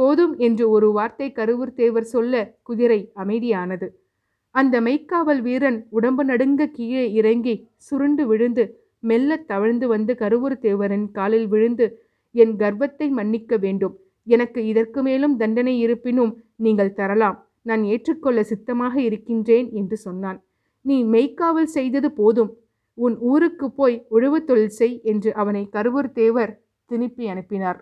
போதும் 0.00 0.34
என்று 0.46 0.64
ஒரு 0.76 0.88
வார்த்தை 0.98 1.28
கருவூர் 1.38 1.78
தேவர் 1.80 2.08
சொல்ல 2.14 2.34
குதிரை 2.68 3.00
அமைதியானது. 3.22 3.86
அந்த 4.54 4.74
மெய்க்காவல் 4.86 5.42
வீரன் 5.46 5.80
உடம்பு 5.96 6.22
நடுங்க 6.30 6.62
கீழே 6.76 7.04
இறங்கி 7.18 7.54
சுருண்டு 7.88 8.22
விழுந்து 8.30 8.64
மெல்ல 9.02 9.36
தவழ்ந்து 9.50 9.86
வந்து 9.92 10.12
கருவூர் 10.22 10.56
தேவரின் 10.64 11.06
காலில் 11.18 11.48
விழுந்து 11.52 11.86
என் 12.34 12.54
கர்வத்தை 12.62 13.06
மன்னிக்க 13.18 13.56
வேண்டும். 13.64 13.94
எனக்கு 14.26 14.60
இதற்கு 14.70 15.00
மேலும் 15.06 15.34
தண்டனை 15.40 15.74
இருப்பினும் 15.84 16.32
நீங்கள் 16.64 16.96
தரலாம். 16.98 17.38
நான் 17.68 17.82
ஏற்றுக்கொள்ள 17.92 18.40
சித்தமாக 18.50 18.94
இருக்கின்றேன் 19.08 19.68
என்று 19.80 19.96
சொன்னான். 20.06 20.38
நீ 20.84 20.96
மெய்க்காவல் 21.14 21.70
செய்தது 21.76 22.08
போதும். 22.20 22.50
உன் 22.98 23.16
ஊருக்கு 23.30 23.66
போய் 23.78 23.96
உழவு 24.16 24.38
தொழில் 24.48 24.76
செய் 24.78 24.96
என்று 25.12 25.30
அவனை 25.42 25.62
கருவூர் 25.76 26.10
தேவர் 26.18 26.52
திருப்பி 26.90 27.24
அனுப்பினார். 27.32 27.78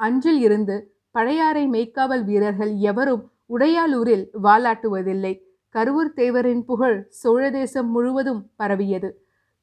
அஞ்சில் 0.00 0.40
இருந்து 0.46 0.76
பழையாறை 1.18 1.62
மெய்க்காவல் 1.68 2.24
வீரர்கள் 2.24 2.72
எவரும் 2.90 3.22
உடையாலூரில் 3.54 4.24
வாலாட்டுவதில்லை. 4.42 5.32
கருவூர் 5.74 6.10
தேவரின் 6.16 6.60
புகழ் 6.60 7.06
சோழ 7.20 7.50
தேசம் 7.50 7.88
முழுவதும் 7.90 8.50
பரவியது. 8.56 9.08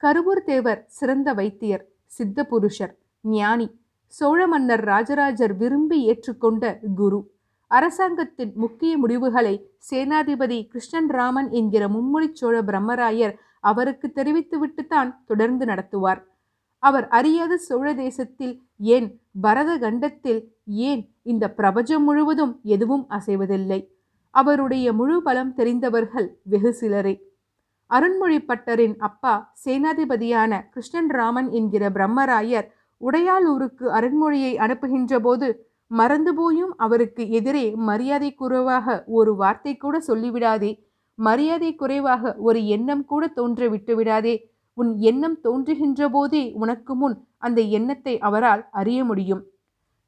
கருவூர் 0.04 0.42
தேவர் 0.46 0.82
சிறந்த 0.88 1.34
வைத்தியர் 1.34 1.86
சித்த 2.06 2.46
புருஷர் 2.46 2.94
ஞானி 3.22 3.68
சோழ 4.08 4.48
மன்னர் 4.48 4.84
ராஜராஜர் 4.84 5.56
விரும்பி 5.58 6.00
ஏற்றுக்கொண்ட 6.10 6.80
குரு. 6.96 7.20
அரசாங்கத்தின் 7.68 8.54
முக்கிய 8.56 8.98
முடிவுகளை 8.98 9.56
சேனாதிபதி 9.90 10.68
கிருஷ்ணன் 10.68 11.10
ராமன் 11.10 11.50
என்கிற 11.52 11.88
மும்முடி 11.88 12.30
சோழ 12.34 12.62
பிரம்மராயர் 12.62 13.36
அவருக்கு 13.60 14.12
தெரிவித்துவிட்டுத்தான் 14.16 15.12
தொடர்ந்து 15.26 15.66
நடத்துவார். 15.66 16.22
அவர் 16.86 17.08
அறியாத 17.08 17.54
சோழ 17.58 17.88
தேசத்தில் 17.94 18.54
ஏன்? 18.96 19.08
பரத 19.42 19.72
கண்டத்தில் 19.78 20.42
ஏன்? 20.90 21.02
இந்த 21.24 21.46
பிரபஞ்சம் 21.52 22.04
முழுவதும் 22.04 22.54
எதுவும் 22.76 23.06
அசைவதில்லை. 23.10 23.80
அவருடைய 24.34 24.88
முழு 24.94 25.18
பலம் 25.24 25.54
தெரிந்தவர்கள் 25.54 26.28
வெகு 26.44 26.72
சிலரே. 26.74 27.14
அருண்மொழிப்பட்டரின் 27.92 28.96
அப்பா 28.98 29.34
சேனாதிபதியான 29.66 30.52
கிருஷ்ணன் 30.74 31.10
ராமன் 31.10 31.50
என்கிற 31.52 31.84
பிரம்மராயர் 31.90 32.68
உடையாளூருக்கு 33.02 33.86
அருண்மொழியை 33.98 34.54
அனுப்புகின்ற 34.56 35.16
போது 35.20 35.48
மறந்து 35.92 36.32
போயும் 36.34 36.74
அவருக்கு 36.78 37.24
எதிரே 37.30 37.66
மரியாதை 37.90 38.30
குறைவாக 38.34 39.04
ஒரு 39.18 39.32
வார்த்தை 39.36 39.74
கூட 39.78 39.96
சொல்லிவிடாதே. 40.08 40.72
மரியாதை 41.20 41.72
குறைவாக 41.76 42.34
ஒரு 42.40 42.60
எண்ணம் 42.68 43.04
கூட 43.06 43.24
தோன்ற 43.28 43.68
விட்டுவிடாதே 43.70 44.36
உன் 44.78 44.98
எண்ணம் 44.98 45.38
தோன்றுகின்ற 45.42 46.10
போதே 46.10 46.52
உனக்கு 46.54 46.96
முன் 46.96 47.16
அந்த 47.38 47.62
எண்ணத்தை 47.62 48.20
அவரால் 48.20 48.64
அறிய 48.72 49.04
முடியும். 49.04 49.44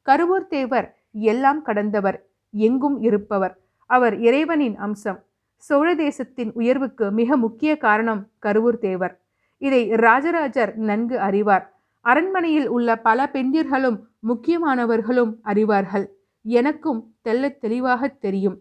கருவூர் 0.06 0.48
தேவர் 0.48 0.88
எல்லாம் 1.12 1.62
கடந்தவர் 1.62 2.18
எங்கும் 2.54 2.98
இருப்பவர். 3.00 3.56
அவர் 3.90 4.16
இறைவனின் 4.20 4.76
அம்சம். 4.76 5.20
சோழ 5.56 5.96
தேசத்தின் 5.96 6.52
உயர்வுக்கு 6.54 7.12
மிக 7.12 7.38
முக்கிய 7.38 7.78
காரணம் 7.78 8.22
கருவூர் 8.46 8.78
தேவர். 8.78 9.14
இதை 9.58 9.82
ராஜராஜர் 9.90 10.76
நன்கு 10.78 11.20
அறிவார். 11.20 11.66
அரண்மனையில் 12.02 12.68
உள்ள 12.68 12.90
பல 12.98 13.30
பெண்டிர்களும் 13.34 13.98
முக்கியமானவர்களும் 14.28 15.34
அறிவார்கள். 15.44 16.06
எனக்கும் 16.46 17.00
தெல்ல 17.24 17.58
தெளிவாக 17.58 18.08
தெரியும். 18.08 18.58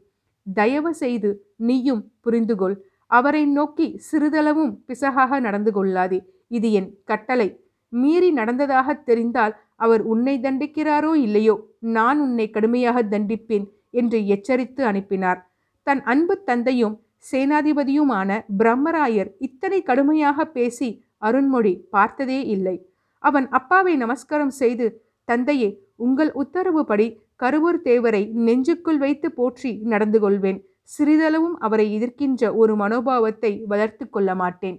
தயவு 0.55 0.95
செய்து 0.95 1.31
நீயும் 1.57 2.03
புரிந்துகொள். 2.25 2.77
அவரை 3.11 3.43
நோக்கி 3.59 3.87
சிறிதளவும் 4.09 4.73
பிசகாக 4.89 5.41
நடந்து 5.41 5.71
கொள்ளாதே. 5.73 6.19
இது 6.49 6.69
என் 6.73 6.91
கட்டளை. 7.05 7.49
மீறி 7.93 8.31
நடந்ததாக 8.31 8.95
தெரிந்தால் 9.09 9.55
அவர் 9.77 10.03
உன்னை 10.13 10.35
தண்டிக்கிறாரோ 10.45 11.13
இல்லையோ 11.27 11.55
நான் 11.97 12.19
உன்னை 12.21 12.47
கடுமையாக 12.51 13.03
தண்டிப்பேன் 13.13 13.67
என்று 13.91 14.19
எச்சரித்து 14.27 14.83
அனுப்பினார். 14.85 15.41
தன் 15.87 16.03
அன்பு 16.13 16.35
தந்தையும் 16.45 16.95
சேனாதிபதியுமான 17.31 18.31
பிரம்மராயர் 18.59 19.31
இத்தனை 19.39 19.79
கடுமையாக 19.83 20.47
பேசி 20.57 20.89
அருண்மொழி 21.19 21.75
பார்த்ததே 21.91 22.41
இல்லை. 22.55 22.77
அவன் 23.23 23.47
அப்பாவை 23.49 23.95
நமஸ்காரம் 23.97 24.55
செய்து 24.61 24.87
தந்தையே 25.29 25.71
உங்கள் 25.97 26.31
உத்தரவுப்படி 26.43 27.07
கருவூர் 27.43 27.79
தேவரை 27.83 28.23
நெஞ்சுக்குள் 28.47 29.01
வைத்து 29.05 29.29
போற்றி 29.33 29.71
நடந்து 29.93 30.19
கொள்வேன். 30.21 30.59
சிறிதளவும் 30.89 31.57
அவரை 31.59 31.87
எதிர்க்கின்ற 31.97 32.55
ஒரு 32.55 32.75
மனோபாவத்தை 32.77 33.53
வளர்த்து 33.67 34.05
கொள்ள 34.09 34.35
மாட்டேன். 34.35 34.79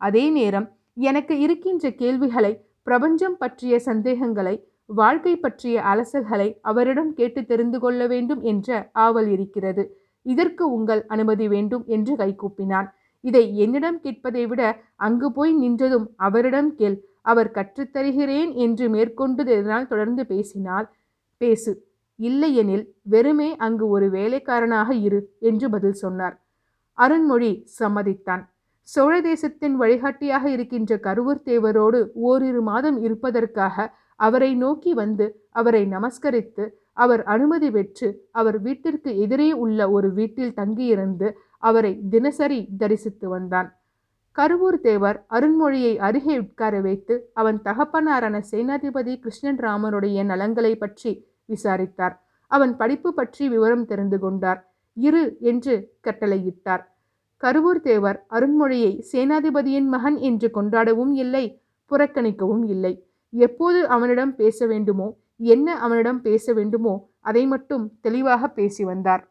அதே 0.00 0.24
நேரம் 0.30 0.66
எனக்கு 0.94 1.34
இருக்கின்ற 1.40 1.90
கேள்விகளை 1.90 2.52
பிரபஞ்சம் 2.82 3.36
பற்றிய 3.36 3.78
சந்தேகங்களை 3.78 4.54
வாழ்க்கை 4.90 5.32
பற்றிய 5.36 5.76
அலசல்களை 5.82 6.46
அவரிடம் 6.60 7.10
கேட்டு 7.14 7.40
தெரிந்து 7.46 7.78
கொள்ள 7.80 8.00
வேண்டும் 8.06 8.42
என்ற 8.42 8.88
ஆவல் 8.92 9.28
இருக்கிறது. 9.28 9.82
இதற்கு 10.26 10.64
உங்கள் 10.76 11.02
அனுமதி 11.06 11.46
வேண்டும் 11.48 11.84
என்று 11.86 12.14
கைகூப்பினான் 12.16 12.88
இதை 13.24 13.56
என்னிடம் 13.56 13.98
கேட்பதை 14.04 14.44
விட 14.46 14.62
அங்கு 14.96 15.28
போய் 15.32 15.52
நின்றதும் 15.54 16.06
அவரிடம் 16.16 16.70
கேள். 16.74 16.96
அவர் 17.22 17.50
கற்றுத்தருகிறேன் 17.50 18.52
என்று 18.64 18.84
மேற்கொண்டு 18.88 19.42
இதனால் 19.52 19.90
தொடர்ந்து 19.92 20.22
பேசினால் 20.26 20.86
பேசு. 21.40 21.72
இல்லையெனில் 22.18 22.84
வெறுமே 23.02 23.48
அங்கு 23.56 23.86
ஒரு 23.88 24.06
வேலைக்காரனாக 24.10 24.94
இரு 25.06 25.20
என்று 25.40 25.66
பதில் 25.70 25.98
சொன்னார். 26.04 26.36
அருண்மொழி 26.98 27.50
சம்மதித்தான். 27.78 28.42
சோழ 28.88 29.14
தேசத்தின் 29.20 29.76
வழிகாட்டியாக 29.76 30.44
இருக்கின்ற 30.50 30.92
கருவூர் 31.06 31.42
தேவரோடு 31.46 31.98
ஓரிரு 32.28 32.62
மாதம் 32.62 32.98
இருப்பதற்காக 33.02 33.86
அவரை 34.20 34.50
நோக்கி 34.54 34.92
வந்து 34.94 35.26
அவரை 35.50 35.82
நமஸ்கரித்து 35.86 36.64
அவர் 36.92 37.22
அனுமதி 37.24 37.68
பெற்று 37.70 38.08
அவர் 38.30 38.58
வீட்டிற்கு 38.60 39.10
எதிரே 39.24 39.50
உள்ள 39.64 39.80
ஒரு 39.90 40.08
வீட்டில் 40.12 40.56
தங்கியிருந்து 40.60 41.28
அவரை 41.62 41.92
தினசரி 42.10 42.60
தரிசித்து 42.78 43.26
வந்தான். 43.28 43.68
கருவூர் 44.36 44.80
தேவர் 44.80 45.18
அருண்மொழியை 45.36 45.94
அருகே 45.98 46.34
உட்கார 46.38 46.74
வைத்து 46.80 47.14
அவன் 47.32 47.58
தகப்பனாரான 47.62 48.36
சேனாதிபதி 48.50 49.14
கிருஷ்ணன் 49.18 49.60
ராமனுடைய 49.66 50.24
நலங்களை 50.24 50.72
பற்றி 50.74 51.12
விசாரித்தார். 51.48 52.14
அவன் 52.50 52.72
படிப்பு 52.76 53.10
பற்றி 53.14 53.44
விவரம் 53.48 53.84
தெரிந்து 53.84 54.18
கொண்டார். 54.18 54.60
இரு 54.96 55.24
என்று 55.50 55.74
கட்டளையிட்டார். 56.06 56.82
கருவூர் 57.42 57.80
தேவர் 57.80 58.18
அருண்மொழியை 58.36 58.92
சேனாதிபதியின் 59.10 59.88
மகன் 59.94 60.16
என்று 60.28 60.48
கொண்டாடவும் 60.56 61.12
இல்லை 61.24 61.44
புறக்கணிக்கவும் 61.90 62.64
இல்லை. 62.74 62.94
எப்போது 63.32 63.80
அவனிடம் 63.86 64.32
பேச 64.34 64.66
வேண்டுமோ 64.66 65.08
என்ன 65.54 65.74
அவனிடம் 65.86 66.20
பேச 66.20 66.52
வேண்டுமோ 66.52 66.94
அதை 67.20 67.42
மட்டும் 67.46 67.84
தெளிவாக 68.00 68.48
பேசி 68.48 68.82
வந்தார். 68.84 69.22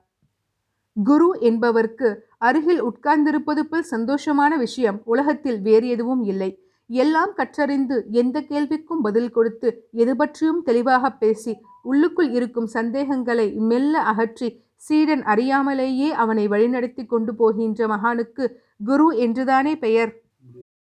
குரு 0.98 1.28
என்பவருக்கு 1.50 2.08
அருகில் 2.48 2.82
உட்கார்ந்திருப்பது 2.82 3.62
போல் 3.70 3.86
சந்தோஷமான 3.92 4.52
விஷயம் 4.58 4.98
உலகத்தில் 5.06 5.60
வேறு 5.62 5.88
எதுவும் 5.96 6.24
இல்லை. 6.32 6.50
எல்லாம் 6.90 7.32
கற்றறிந்து 7.34 7.96
எந்த 8.12 8.38
கேள்விக்கும் 8.42 9.02
பதில் 9.02 9.32
கொடுத்து 9.32 9.70
எது 9.94 10.14
பற்றியும் 10.16 10.62
தெளிவாக 10.64 11.10
பேசி 11.10 11.54
உள்ளுக்குள் 11.84 12.32
இருக்கும் 12.32 12.70
சந்தேகங்களை 12.76 13.48
மெல்ல 13.70 14.00
அகற்றி 14.04 14.48
சீடன் 14.76 15.24
அறியாமலேயே 15.24 16.10
அவனை 16.14 16.46
வழிநடத்தி 16.48 17.04
கொண்டு 17.06 17.32
போகின்ற 17.36 17.88
மகானுக்கு 17.88 18.46
குரு 18.86 19.08
என்றுதானே 19.18 19.74
பெயர். 19.78 20.12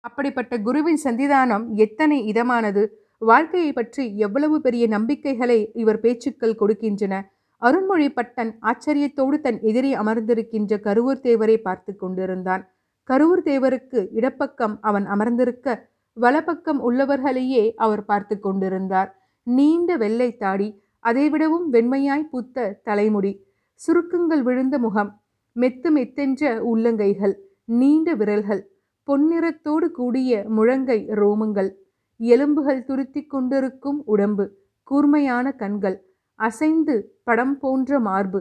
அப்படிப்பட்ட 0.04 0.54
குருவின் 0.58 1.00
சந்திதானம் 1.04 1.64
எத்தனை 1.76 2.18
இதமானது? 2.32 2.82
வாழ்க்கையை 3.22 3.70
பற்றி 3.72 4.04
எவ்வளவு 4.16 4.56
பெரிய 4.60 4.84
நம்பிக்கைகளை 4.86 5.58
இவர் 5.74 6.00
பேச்சுக்கள் 6.00 6.58
கொடுக்கின்றன? 6.60 7.14
அருண்மொழி 7.62 8.08
பட்டன் 8.08 8.50
ஆச்சரியத்தோடு 8.62 9.36
தன் 9.40 9.60
எதிரே 9.62 9.92
அமர்ந்திருக்கின்ற 9.94 10.72
கருவூர் 10.80 11.22
தேவரை 11.22 11.56
பார்த்து 11.56 11.92
கொண்டிருந்தான். 11.96 12.64
கரூர் 13.08 13.42
தேவருக்கு 13.42 14.00
இடப்பக்கம் 14.12 14.74
அவன் 14.80 15.06
அமர்ந்திருக்க 15.06 15.74
வலப்பக்கம் 16.16 16.80
உள்ளவர்களையே 16.80 17.64
அவர் 17.76 18.04
பார்த்து 18.04 18.40
கொண்டிருந்தார். 18.40 19.10
நீண்ட 19.46 19.96
வெள்ளை 19.96 20.30
தாடி 20.36 20.68
அதைவிடவும் 21.04 21.66
வெண்மையாய் 21.72 22.30
பூத்த 22.30 22.72
தலைமுடி 22.84 23.32
சுருக்கங்கள் 23.80 24.42
விழுந்த 24.42 24.76
முகம் 24.78 25.10
மெத்து 25.56 25.90
மெத்தென்ற 25.90 26.42
உள்ளங்கைகள் 26.62 27.34
நீண்ட 27.72 28.08
விரல்கள் 28.14 28.62
பொன்னிறத்தோடு 29.08 29.86
கூடிய 29.90 30.30
முழங்கை 30.48 30.98
ரோமங்கள் 31.14 31.70
எலும்புகள் 32.20 32.84
துருத்தி 32.84 33.22
கொண்டிருக்கும் 33.26 34.00
உடம்பு 34.04 34.44
கூர்மையான 34.88 35.46
கண்கள் 35.52 35.96
அசைந்து 36.38 36.94
படம் 37.24 37.54
போன்ற 37.58 37.98
மார்பு 38.00 38.40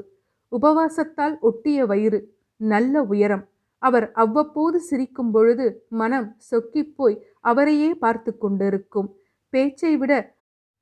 உபவாசத்தால் 0.51 1.35
ஒட்டிய 1.39 1.85
வயிறு 1.85 2.19
நல்ல 2.59 3.03
உயரம் 3.03 3.43
அவர் 3.79 4.11
அவ்வப்போது 4.11 4.77
சிரிக்கும் 4.79 5.31
பொழுது 5.31 5.65
மனம் 5.89 6.27
சொக்கிப்போய் 6.51 7.17
அவரையே 7.39 7.89
பார்த்து 7.93 8.37
கொண்டிருக்கும். 8.37 9.09
பேச்சை 9.49 9.97
விட 9.97 10.13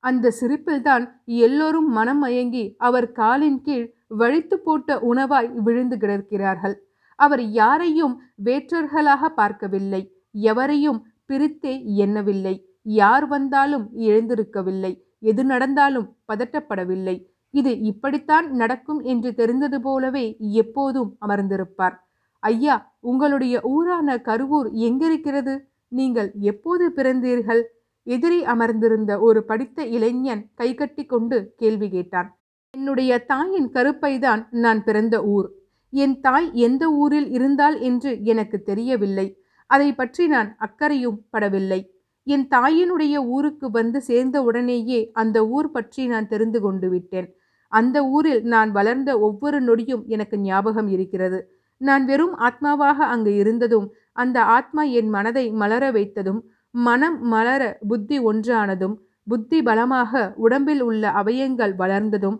அந்த 0.04 0.32
சிரிப்பில்தான் 0.40 1.04
எல்லோரும் 1.24 1.88
மனம் 1.88 2.18
மயங்கி 2.18 2.64
அவர் 2.78 3.12
காலின் 3.12 3.60
கீழ் 3.62 3.86
வழித்து 4.06 4.56
போட்ட 4.58 4.96
உணவாய் 5.12 5.50
விழுந்து 5.66 5.96
கிடக்கிறார்கள். 5.96 6.74
அவர் 7.18 7.42
யாரையும் 7.50 8.14
வேற்றர்களாக 8.44 9.28
பார்க்கவில்லை. 9.28 10.02
எவரையும் 10.32 11.00
பிரித்தே 11.26 11.74
எண்ணவில்லை. 11.84 12.54
யார் 12.82 13.26
வந்தாலும் 13.26 13.84
எழுந்திருக்கவில்லை. 13.98 14.92
எது 15.18 15.44
நடந்தாலும் 15.44 16.08
பதட்டப்படவில்லை. 16.32 17.16
இது 17.50 17.80
இப்படித்தான் 17.80 18.46
நடக்கும் 18.52 19.00
என்று 19.02 19.34
தெரிந்தது 19.34 19.80
போலவே 19.80 20.36
எப்போதும் 20.38 21.16
அமர்ந்திருப்பார். 21.26 21.96
ஐயா 22.44 22.76
உங்களுடைய 23.00 23.54
ஊரான 23.74 24.16
கருவூர் 24.28 24.68
எங்கிருக்கிறது? 24.86 25.54
நீங்கள் 25.92 26.30
எப்போது 26.50 26.84
பிறந்தீர்கள்? 26.96 27.62
எதிரி 28.06 28.40
அமர்ந்திருந்த 28.44 29.12
ஒரு 29.18 29.40
படித்த 29.44 29.84
இளைஞன் 29.96 30.42
கைகட்டி 30.54 31.04
கொண்டு 31.04 31.36
கேள்வி 31.56 31.88
கேட்டான். 31.90 32.28
என்னுடைய 32.74 33.12
தாயின் 33.24 33.68
கருப்பைதான் 33.72 34.42
நான் 34.64 34.80
பிறந்த 34.84 35.16
ஊர். 35.34 35.48
என் 35.92 36.16
தாய் 36.20 36.48
எந்த 36.66 36.84
ஊரில் 37.02 37.28
இருந்தாள் 37.30 37.76
என்று 37.80 38.10
எனக்கு 38.22 38.58
தெரியவில்லை. 38.62 39.26
அதை 39.70 39.88
பற்றி 39.92 40.24
நான் 40.26 40.48
அக்கறையும் 40.58 41.18
படவில்லை. 41.32 41.80
என் 42.26 42.46
தாயினுடைய 42.50 43.16
ஊருக்கு 43.26 43.66
வந்து 43.70 43.98
சேர்ந்த 44.00 44.36
உடனேயே 44.42 45.00
அந்த 45.12 45.38
ஊர் 45.48 45.68
பற்றி 45.70 46.02
நான் 46.06 46.28
தெரிந்து 46.28 46.60
கொண்டு 46.60 46.88
விட்டேன். 46.88 47.28
அந்த 47.72 47.98
ஊரில் 48.08 48.42
நான் 48.44 48.70
வளர்ந்த 48.72 49.10
ஒவ்வொரு 49.18 49.58
நொடியும் 49.62 50.04
எனக்கு 50.06 50.36
ஞாபகம் 50.38 50.88
இருக்கிறது. 50.88 51.40
நான் 51.80 52.04
வெறும் 52.04 52.38
ஆத்மாவாக 52.38 53.04
அங்கு 53.04 53.34
இருந்ததும் 53.34 53.92
அந்த 54.12 54.42
ஆத்மா 54.42 54.82
என் 54.82 55.08
மனதை 55.08 55.50
மலர 55.50 55.92
வைத்ததும் 55.92 56.40
மனம் 56.70 57.22
மலர 57.22 57.78
புத்தி 57.88 58.20
ஒன்றானதும் 58.20 58.94
புத்தி 59.28 59.62
பலமாக 59.62 60.32
உடம்பில் 60.36 60.80
உள்ள 60.80 61.10
அவயங்கள் 61.10 61.74
வளர்ந்ததும் 61.74 62.38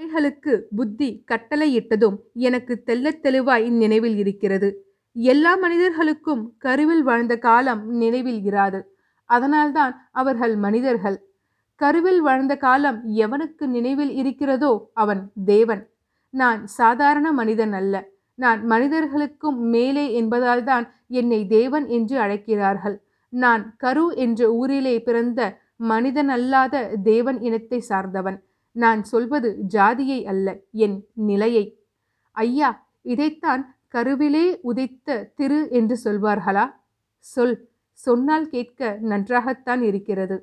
அவைகளுக்கு 0.00 0.68
புத்தி 0.76 1.24
கட்டளையிட்டதும் 1.30 2.16
எனக்கு 2.32 2.82
தெள்ளத் 2.82 3.22
தெளிவாய் 3.22 3.70
நினைவில் 3.70 4.16
இருக்கிறது. 4.16 4.68
எல்லா 5.12 5.56
மனிதர்களுக்கும் 5.56 6.54
கருவில் 6.58 7.02
வாழ்ந்த 7.02 7.36
காலம் 7.38 7.88
நினைவில் 7.88 8.42
இராது. 8.44 8.80
அதனால்தான் 9.24 10.08
அவர்கள் 10.12 10.56
மனிதர்கள். 10.56 11.18
கருவில் 11.76 12.20
வாழ்ந்த 12.20 12.56
காலம் 12.56 13.00
எவனுக்கு 13.16 13.66
நினைவில் 13.66 14.10
இருக்கிறதோ 14.10 14.90
அவன் 14.94 15.32
தேவன். 15.44 15.82
நான் 16.30 16.66
சாதாரண 16.66 17.32
மனிதன் 17.32 17.72
அல்ல. 17.72 17.94
நான் 18.38 18.60
மனிதர்களுக்கும் 18.66 19.58
மேலே 19.74 20.04
என்பதால் 20.12 20.64
தான் 20.64 20.84
என்னை 21.20 21.40
தேவன் 21.46 21.86
என்று 21.88 22.16
அழைக்கிறார்கள். 22.18 22.96
நான் 23.32 23.62
கரு 23.76 24.04
என்ற 24.16 24.40
ஊரிலே 24.52 24.94
பிறந்த 25.02 25.40
மனிதனல்லாத 25.88 26.74
தேவன் 27.02 27.38
இனத்தை 27.40 27.80
சார்ந்தவன். 27.80 28.38
நான் 28.76 29.02
சொல்வது 29.02 29.48
ஜாதியை 29.66 30.20
அல்ல 30.26 30.48
என் 30.70 30.96
நிலையை. 31.12 31.64
ஐயா 32.36 32.70
இதைத்தான் 33.02 33.62
கருவிலே 33.88 34.46
உதைத்த 34.62 35.18
திரு 35.36 35.60
என்று 35.70 35.96
சொல்வார்களா? 36.04 36.64
சொல் 37.18 37.56
சொன்னால் 37.92 38.48
கேட்க 38.48 38.98
நன்றாகத்தான் 39.00 39.82
இருக்கிறது. 39.82 40.36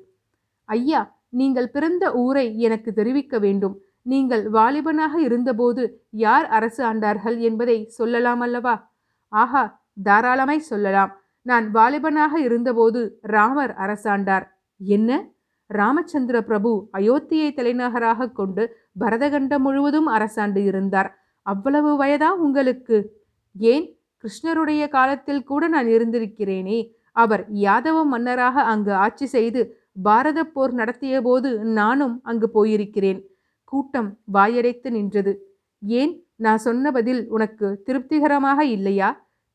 ஐயா 0.68 1.00
நீங்கள் 1.28 1.70
பிறந்த 1.70 2.04
ஊரை 2.14 2.46
எனக்கு 2.58 2.90
தெரிவிக்க 2.92 3.38
வேண்டும். 3.38 3.74
நீங்கள் 4.06 4.50
வாலிபனாக 4.50 5.14
இருந்தபோது 5.18 5.82
யார் 6.10 6.46
அரசு 6.48 6.82
ஆண்டார்கள் 6.84 7.38
என்பதை 7.38 7.76
சொல்லலாம் 7.88 8.40
அல்லவா? 8.40 8.74
ஆஹா 9.32 9.62
தாராளமாய் 10.02 10.68
சொல்லலாம். 10.72 11.12
நான் 11.42 11.66
வாலிபனாக 11.74 12.34
இருந்தபோது 12.38 13.00
ராமர் 13.20 13.74
அரசாண்டார். 13.74 14.46
என்ன? 14.80 15.10
ராமச்சந்திர 15.70 16.40
பிரபு 16.40 16.72
அயோத்தியை 16.98 17.48
தலைநகராக 17.54 18.28
கொண்டு 18.30 18.64
பரதகண்டம் 19.00 19.58
முழுவதும் 19.58 20.08
அரசாண்டு 20.08 20.60
இருந்தார். 20.64 21.10
அவ்வளவு 21.46 21.90
வயதா 22.04 22.30
உங்களுக்கு? 22.36 22.98
ஏன்? 23.56 23.86
கிருஷ்ணருடைய 24.24 24.88
காலத்தில் 24.88 25.44
கூட 25.44 25.68
நான் 25.68 25.86
இருந்திருக்கிறேனே. 25.86 26.78
அவர் 27.12 27.42
யாதவ 27.60 27.98
மன்னராக 28.04 28.62
அங்கு 28.62 28.92
ஆட்சி 28.94 29.26
செய்து 29.26 29.60
பாரத 30.02 30.40
போர் 30.44 30.72
நடத்திய 30.72 31.16
போது 31.22 31.50
நானும் 31.78 32.14
அங்கு 32.22 32.48
போயிருக்கிறேன். 32.54 33.20
கூட்டம் 33.66 34.18
வாயடைத்து 34.32 34.90
நின்றது. 34.90 35.32
ஏன்? 35.82 36.12
நான் 36.36 36.58
சொன்ன 36.58 36.92
பதில் 36.92 37.22
உனக்கு 37.28 37.82
திருப்திகரமாக 37.84 38.64
இல்லையா? 38.64 39.08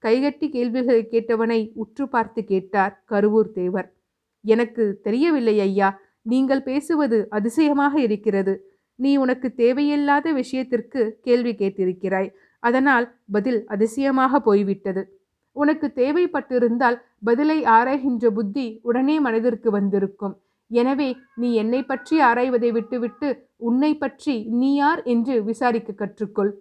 கைகட்டி 0.04 0.50
கேள்விகளை 0.50 1.08
கேட்டவனை 1.12 1.60
உற்று 1.74 2.06
பார்த்து 2.08 2.44
கேட்டார் 2.44 2.94
கருவூர் 3.10 3.52
தேவர். 3.52 3.90
எனக்கு 4.46 5.00
தெரியவில்லை 5.04 5.60
ஐயா. 5.60 5.90
நீங்கள் 6.22 6.64
பேசுவது 6.64 7.18
அதிசயமாக 7.30 7.94
இருக்கிறது. 8.00 8.54
நீ 8.96 9.12
உனக்கு 9.16 9.48
தேவையில்லாத 9.54 10.28
விஷயத்திற்கு 10.32 11.02
கேள்வி 11.22 11.54
கேட்டிருக்கிறாய். 11.54 12.30
அதனால் 12.64 13.06
பதில் 13.32 13.60
அதிசயமாக 13.68 14.40
போய்விட்டது. 14.40 15.04
உனக்கு 15.56 15.92
தேவைப்பட்டிருந்தால் 15.96 16.98
பதிலை 17.24 17.64
ஆராய்கின்ற 17.64 18.28
புத்தி 18.30 18.80
உடனே 18.84 19.20
மனதிற்கு 19.20 19.72
வந்திருக்கும். 19.72 20.36
எனவே 20.72 21.10
நீ 21.36 21.50
என்னை 21.54 21.82
பற்றி 21.84 22.16
ஆராய்வதை 22.22 22.70
விட்டுவிட்டு 22.72 23.30
உன்னை 23.70 23.92
பற்றி 23.98 24.36
நீ 24.60 24.70
யார் 24.76 25.02
என்று 25.04 25.34
விசாரிக்க 25.44 25.92
கற்றுக்கொள். 26.02 26.52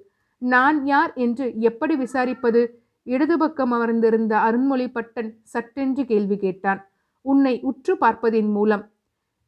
நான் 0.42 0.78
யார் 0.86 1.12
என்று 1.14 1.46
எப்படி 1.60 1.94
விசாரிப்பது? 1.96 2.62
இடது 3.06 3.36
பக்கம் 3.38 3.72
அமர்ந்திருந்த 3.72 4.34
அருண்மொழி 4.46 4.86
பட்டன் 4.96 5.30
சட்டென்று 5.42 6.02
கேள்வி 6.04 6.36
கேட்டான். 6.36 6.80
உன்னை 7.24 7.54
உற்று 7.62 7.94
பார்ப்பதின் 7.94 8.50
மூலம். 8.52 8.84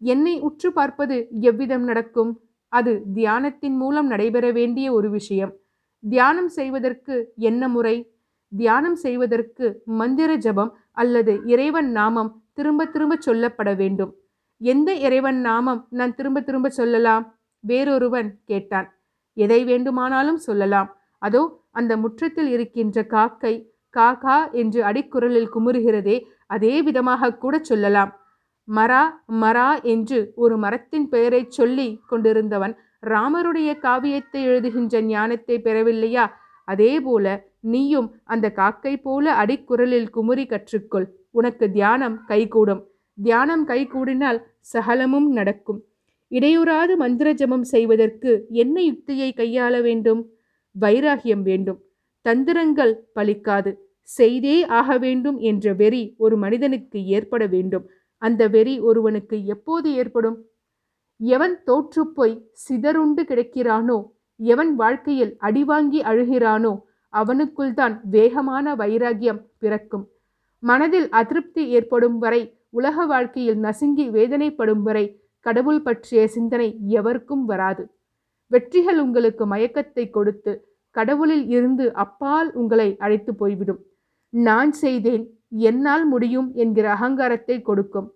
என்னை 0.01 0.35
உற்று 0.40 0.68
பார்ப்பது 0.72 1.16
எவ்விதம் 1.40 1.85
நடக்கும்? 1.85 2.33
அது 2.72 2.92
தியானத்தின் 3.14 3.77
மூலம் 3.77 4.07
நடைபெற 4.07 4.46
வேண்டிய 4.53 4.87
ஒரு 4.92 5.11
விஷயம். 5.11 5.53
தியானம் 6.05 6.48
செய்வதற்கு 6.48 7.14
என்ன 7.51 7.68
முறை? 7.68 7.96
தியானம் 8.53 8.96
செய்வதற்கு 8.96 9.66
மந்திர 10.01 10.31
ஜபம் 10.37 10.72
அல்லது 10.92 11.33
இறைவன் 11.44 11.90
நாமம் 11.90 12.33
திரும்ப 12.53 12.87
திரும்ப 12.87 13.14
சொல்லப்பட 13.27 13.70
வேண்டும். 13.77 14.12
எந்த 14.62 14.94
இறைவன் 14.94 15.40
நாமம் 15.40 15.87
நான் 15.90 16.14
திரும்ப 16.14 16.40
திரும்ப 16.40 16.68
சொல்லலாம்? 16.68 17.25
வேறொருவன் 17.64 18.29
கேட்டான். 18.44 18.88
எதை 19.37 19.64
வேண்டுமானாலும் 19.64 20.37
சொல்லலாம். 20.37 20.88
அதோ 21.18 21.42
அந்த 21.70 21.96
முற்றத்தில் 21.96 22.48
இருக்கின்ற 22.48 23.05
காக்கை 23.07 23.55
காகா 23.96 24.51
என்று 24.53 24.81
அடிக்குரலில் 24.83 25.53
குமுறுகிறதே 25.55 26.16
அதே 26.46 26.83
விதமாக 26.83 27.35
கூட 27.35 27.55
சொல்லலாம். 27.62 28.12
மரா 28.68 29.03
மரா 29.40 29.83
என்று 29.83 30.33
ஒரு 30.35 30.57
மரத்தின் 30.57 31.09
பெயரைச் 31.09 31.51
சொல்லி 31.51 31.88
கொண்டிருந்தவன் 32.07 32.75
ராமருடைய 33.03 33.70
காவியத்தை 33.79 34.40
எழுதுகின்ற 34.48 35.01
ஞானத்தை 35.03 35.57
பெறவில்லையா? 35.64 36.25
அதேபோல 36.68 37.27
நீயும் 37.61 38.09
அந்த 38.25 38.46
காக்கை 38.53 38.96
போல 38.96 39.35
அடிக்குரலில் 39.35 40.09
குமுறி 40.11 40.46
கற்றுக்கொள். 40.46 41.07
உனக்கு 41.31 41.70
தியானம் 41.70 42.25
கைகூடும். 42.27 42.83
தியானம் 43.25 43.65
கைகூடினால் 43.71 44.39
சகலமும் 44.73 45.29
நடக்கும். 45.39 45.81
இடையூறாது 46.31 46.93
மந்திர 46.97 47.29
ஜபம் 47.41 47.65
செய்வதற்கு 47.73 48.31
என்ன 48.63 48.77
யுக்தியை 48.81 49.31
கையாள 49.41 49.75
வேண்டும்? 49.83 50.21
வைராகியம் 50.77 51.43
வேண்டும். 51.49 51.81
தந்திரங்கள் 52.27 52.95
பலிக்காது. 53.17 53.73
செய்தே 54.09 54.57
ஆக 54.79 54.97
வேண்டும் 54.99 55.39
என்ற 55.51 55.75
வெறி 55.81 56.03
ஒரு 56.25 56.37
மனிதனுக்கு 56.37 56.99
ஏற்பட 57.17 57.43
வேண்டும். 57.47 57.85
அந்த 58.23 58.43
வெறி 58.49 58.75
ஒருவனுக்கு 58.81 59.37
எப்போது 59.55 59.89
ஏற்படும்? 59.95 60.39
எவன் 61.21 61.55
தோற்றுப்போய் 61.69 62.37
சிதறுண்டு 62.65 63.23
கிடக்கிறானோ 63.31 63.99
எவன் 64.41 64.73
வாழ்க்கையில் 64.75 65.33
அடிவாங்கி 65.39 66.01
அழுகிறானோ 66.11 66.73
அவனுக்குள் 67.13 67.75
தான் 67.81 67.95
வேகமான 68.15 68.75
வைராகியம் 68.75 69.41
பிறக்கும். 69.59 70.05
மனதில் 70.63 71.09
அதிருப்தி 71.21 71.63
ஏற்படும் 71.77 72.19
வரை 72.19 72.43
உலக 72.75 73.07
வாழ்க்கையில் 73.07 73.59
நசுங்கி 73.59 74.05
வேதனைப்படும் 74.11 74.83
வரை 74.83 75.05
கடவுள் 75.47 75.83
பற்றிய 75.83 76.27
சிந்தனை 76.27 76.69
எவருக்கும் 76.89 77.45
வராது. 77.45 77.85
வெற்றிகள் 78.51 78.99
உங்களுக்கு 79.01 79.45
மயக்கத்தை 79.47 80.11
கொடுத்து 80.11 80.53
கடவுளில் 80.91 81.47
இருந்து 81.49 81.85
அப்பால் 81.95 82.53
உங்களை 82.53 82.97
அழைத்து 82.97 83.35
போய்விடும். 83.35 83.81
நான் 84.33 84.73
செய்தேன் 84.73 85.25
என்னால் 85.51 86.05
முடியும் 86.07 86.49
என்கிற 86.55 86.87
அகங்காரத்தை 86.97 87.63
கொடுக்கும். 87.63 88.09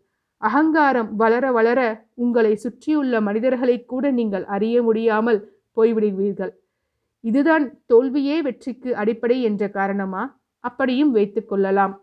அகங்காரம் 0.43 1.17
வளர 1.17 1.45
வளர 1.53 1.81
உங்களை 2.15 2.53
சுற்றியுள்ள 2.55 3.21
மனிதர்களை 3.21 3.85
கூட 3.85 4.11
நீங்கள் 4.11 4.45
அறிய 4.45 4.83
முடியாமல் 4.83 5.41
போய்விடுவீர்கள். 5.77 6.53
இதுதான் 7.25 7.65
தோல்வியே 7.87 8.37
வெற்றிக்கு 8.43 8.91
அடிப்படை 8.95 9.39
என்ற 9.43 9.69
காரணமா? 9.69 10.23
அப்படியும் 10.65 11.15
வைத்துக்கொள்ளலாம் 11.15 11.95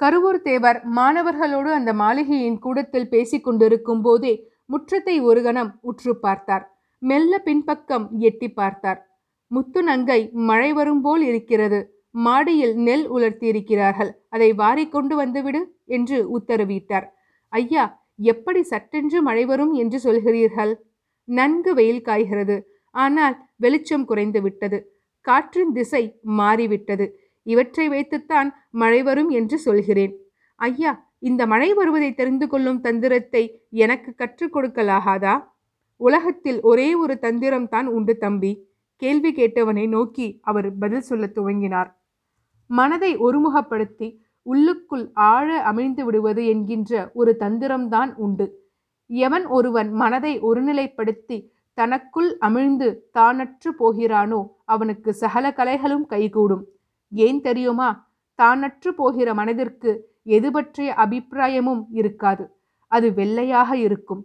கருவூர் 0.00 0.38
தேவர் 0.42 0.78
மாணவர்களோடு 0.96 1.70
அந்த 1.72 1.90
மாளிகையின் 1.92 2.58
கூடத்தில் 2.58 3.08
பேசிக் 3.08 3.44
கொண்டிருக்கும் 3.44 4.02
போதே 4.02 4.32
முற்றத்தை 4.72 5.16
ஒரு 5.22 5.40
கணம் 5.42 5.70
உற்று 5.80 6.12
பார்த்தார். 6.16 6.64
மெல்ல 7.02 7.38
பின்பக்கம் 7.38 8.06
எட்டி 8.18 8.48
பார்த்தார். 8.50 9.00
முத்து 9.50 9.82
நங்கை 9.82 10.20
மழை 10.32 10.70
வரும் 10.72 11.00
போல் 11.00 11.22
இருக்கிறது. 11.22 11.78
மாடியில் 12.10 12.74
நெல் 12.76 13.06
உலர்த்தியிருக்கிறார்கள். 13.10 14.10
அதை 14.28 14.52
வாரிக்கொண்டு 14.52 15.14
வந்துவிடு 15.16 15.60
என்று 15.86 16.18
உத்தரவிட்டார். 16.38 17.06
ஐயா 17.52 17.84
எப்படி 18.32 18.62
சட்டென்று 18.62 19.18
மழை 19.22 19.44
வரும் 19.44 19.72
என்று 19.72 19.98
சொல்கிறீர்கள்? 19.98 20.72
நன்கு 21.28 21.74
வெயில் 21.74 22.02
காய்கிறது. 22.02 22.56
ஆனால் 22.94 23.36
வெளிச்சம் 23.56 24.04
குறைந்து 24.04 24.40
விட்டது. 24.42 24.78
காற்றின் 25.26 25.72
திசை 25.72 26.02
மாறிவிட்டது. 26.22 27.06
இவற்றை 27.46 27.88
வைத்துத்தான் 27.88 28.48
மழை 28.70 29.02
வரும் 29.02 29.28
என்று 29.28 29.58
சொல்கிறேன். 29.58 30.12
ஐயா 30.60 30.92
இந்த 31.18 31.42
மழை 31.46 31.74
வருவதை 31.74 32.14
தெரிந்து 32.14 32.46
கொள்ளும் 32.48 32.80
தந்திரத்தை 32.80 33.42
எனக்கு 33.68 34.14
கற்றுக் 34.14 34.54
கொடுக்கலாகாதா? 34.56 35.34
உலகத்தில் 36.00 36.60
ஒரே 36.60 36.88
ஒரு 36.94 37.14
தந்திரம் 37.18 37.68
தான் 37.68 37.86
உண்டு 37.86 38.14
தம்பி. 38.18 38.52
கேள்வி 39.02 39.30
கேட்டவனை 39.32 39.88
நோக்கி 39.88 40.26
அவர் 40.42 40.68
பதில் 40.78 41.00
சொல்ல 41.00 41.24
துவங்கினார். 41.26 41.90
மனதை 42.70 43.16
ஒருமுகப்படுத்தி 43.16 44.08
உள்ளுக்குள் 44.42 45.04
ஆழ 45.14 45.48
அமிழ்ந்து 45.72 46.02
விடுவது 46.02 46.42
என்கின்ற 46.46 47.10
ஒரு 47.14 47.36
தந்திரம்தான் 47.40 48.10
உண்டு. 48.16 48.46
எவன் 49.10 49.46
ஒருவன் 49.46 49.90
மனதை 49.92 50.32
ஒருநிலைப்படுத்தி 50.40 51.38
தனக்குள் 51.78 52.30
அமிழ்ந்து 52.40 52.88
தானற்று 53.18 53.70
போகிறானோ 53.78 54.40
அவனுக்கு 54.64 55.10
சகல 55.14 55.44
கலைகளும் 55.56 56.06
கைகூடும். 56.06 56.64
ஏன் 57.16 57.40
தெரியுமா? 57.40 57.88
தானற்று 58.38 58.88
போகிற 58.88 59.34
மனதிற்கு 59.34 59.90
எது 60.22 60.50
பற்றிய 60.50 60.94
அபிப்பிராயமும் 60.94 61.82
இருக்காது. 61.90 62.44
அது 62.86 63.12
வெள்ளையாக 63.12 63.76
இருக்கும். 63.76 64.22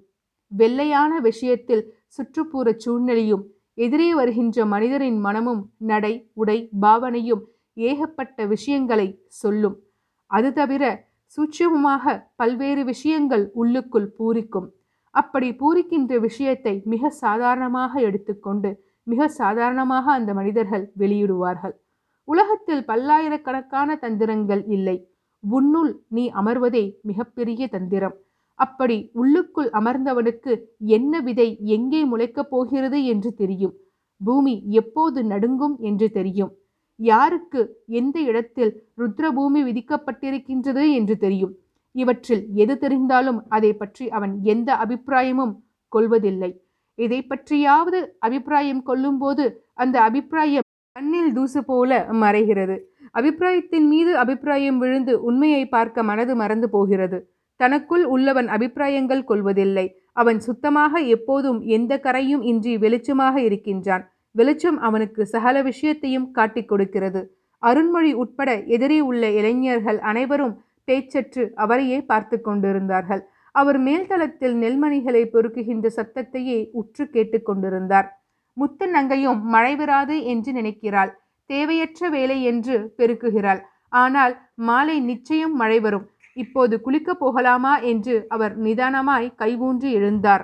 வெள்ளையான 0.51 1.19
விஷயத்தில் 1.19 1.83
சுற்றுப்புற 2.07 2.73
சூழ்நிலையும் 2.77 3.43
எதிரே 3.73 4.13
வருகின்ற 4.13 4.65
மனிதரின் 4.65 5.19
மனமும் 5.19 5.61
நடை 5.77 6.31
உடை 6.33 6.57
பாவனையும் 6.79 7.43
ஏகப்பட்ட 7.73 8.45
விஷயங்களை 8.45 9.07
சொல்லும். 9.27 9.77
அது 10.27 10.53
தவிர 10.53 10.83
சூட்சமமாக 11.37 12.05
பல்வேறு 12.35 12.83
விஷயங்கள் 12.83 13.51
உள்ளுக்குள் 13.53 14.09
பூரிக்கும். 14.17 14.67
அப்படி 15.09 15.49
பூரிக்கின்ற 15.51 16.19
விஷயத்தை 16.19 16.81
மிக 16.85 17.09
சாதாரணமாக 17.09 18.01
எடுத்துக்கொண்டு 18.01 18.71
மிக 19.03 19.27
சாதாரணமாக 19.27 20.11
அந்த 20.11 20.33
மனிதர்கள் 20.33 20.91
வெளியிடுவார்கள். 20.97 21.75
உலகத்தில் 22.31 22.83
பல்லாயிரக்கணக்கான 22.89 23.95
தந்திரங்கள் 24.01 24.63
இல்லை. 24.75 24.97
உன்னுள் 25.43 25.91
நீ 26.15 26.23
அமர்வதே 26.41 26.83
மிகப்பெரிய 27.01 27.61
தந்திரம். 27.67 28.15
அப்படி 28.59 28.97
உள்ளுக்குள் 29.13 29.69
அமர்ந்தவனுக்கு 29.79 30.53
என்ன 30.95 31.21
விதை 31.27 31.47
எங்கே 31.75 32.01
முளைக்கப் 32.05 32.49
போகிறது 32.49 32.99
என்று 33.05 33.29
தெரியும். 33.33 33.75
பூமி 34.21 34.55
எப்போது 34.81 35.19
நடுங்கும் 35.23 35.75
என்று 35.89 36.07
தெரியும். 36.17 36.51
யாருக்கு 36.99 37.61
எந்த 37.99 38.17
இடத்தில் 38.21 38.71
ருத்ரபூமி 38.97 39.61
விதிக்கப்பட்டிருக்கின்றது 39.67 40.83
என்று 40.99 41.15
தெரியும். 41.17 41.53
இவற்றில் 41.95 42.43
எது 42.63 42.73
தெரிந்தாலும் 42.81 43.39
அதை 43.49 43.71
பற்றி 43.73 44.05
அவன் 44.17 44.33
எந்த 44.43 44.69
அபிப்பிராயமும் 44.83 45.53
கொள்வதில்லை. 45.93 46.51
இதை 46.99 47.19
பற்றியாவது 47.23 47.99
அபிப்பிராயம் 48.19 48.83
கொள்ளும்போது 48.83 49.45
அந்த 49.73 49.95
அபிப்பிராயம் 50.07 50.67
கண்ணில் 50.95 51.33
தூசு 51.33 51.61
போல 51.61 52.07
மறைகிறது. 52.11 52.77
அபிப்பிராயத்தின் 53.11 53.87
மீது 53.87 54.17
அபிப்பிராயம் 54.17 54.77
விழுந்து 54.77 55.21
உண்மையை 55.21 55.67
பார்க்க 55.67 56.03
மனது 56.03 56.35
மறந்து 56.35 56.69
போகிறது. 56.69 57.29
தனக்குள் 57.55 58.05
உள்ளவன் 58.05 58.47
அபிப்பிராயங்கள் 58.47 59.23
கொள்வதில்லை. 59.23 59.95
அவன் 60.13 60.39
சுத்தமாக 60.39 60.99
எப்போதும் 60.99 61.61
எந்த 61.61 61.99
கரையும் 61.99 62.41
இன்றி 62.41 62.77
வெளிச்சமாக 62.77 63.35
இருக்கின்றான். 63.37 64.11
வெளிச்சம் 64.31 64.79
அவனுக்கு 64.79 65.25
சகல 65.25 65.61
விஷயத்தையும் 65.61 66.31
காட்டிக் 66.31 66.67
கொடுக்கிறது. 66.67 67.21
அருண்மொழி 67.63 68.13
உட்பட 68.13 68.49
எதிரே 68.65 68.99
உள்ள 68.99 69.29
இளைஞர்கள் 69.29 69.99
அனைவரும் 69.99 70.55
பேச்சற்று 70.87 71.53
அவரையே 71.53 72.01
பார்த்து 72.01 72.41
கொண்டிருந்தார்கள். 72.41 73.23
அவர் 73.51 73.79
மேல்தளத்தில் 73.79 74.55
நெல்மணிகளை 74.63 75.23
பொறுக்குகின்ற 75.33 75.87
சத்தத்தையே 75.95 76.69
உற்று 76.71 77.03
கேட்டுக்கொண்டிருந்தார் 77.13 78.07
முத்து 78.59 78.85
நங்கையும் 78.93 79.41
மழை 79.53 79.73
வராது 79.75 80.15
என்று 80.23 80.51
நினைக்கிறாள். 80.51 81.11
தேவையற்ற 81.49 82.09
வேலை 82.09 82.37
என்று 82.43 82.75
பெருக்குகிறாள். 82.97 83.61
ஆனால் 83.89 84.33
மாலை 84.69 84.99
நிச்சயம் 84.99 85.55
மழை 85.55 85.79
வரும். 85.79 86.07
இப்போது 86.33 86.75
குளிக்கப் 86.85 87.19
போகலாமா 87.19 87.73
என்று 87.91 88.15
அவர் 88.29 88.53
நிதானமாய் 88.61 89.27
கைவூன்றி 89.35 89.89
எழுந்தார். 89.99 90.43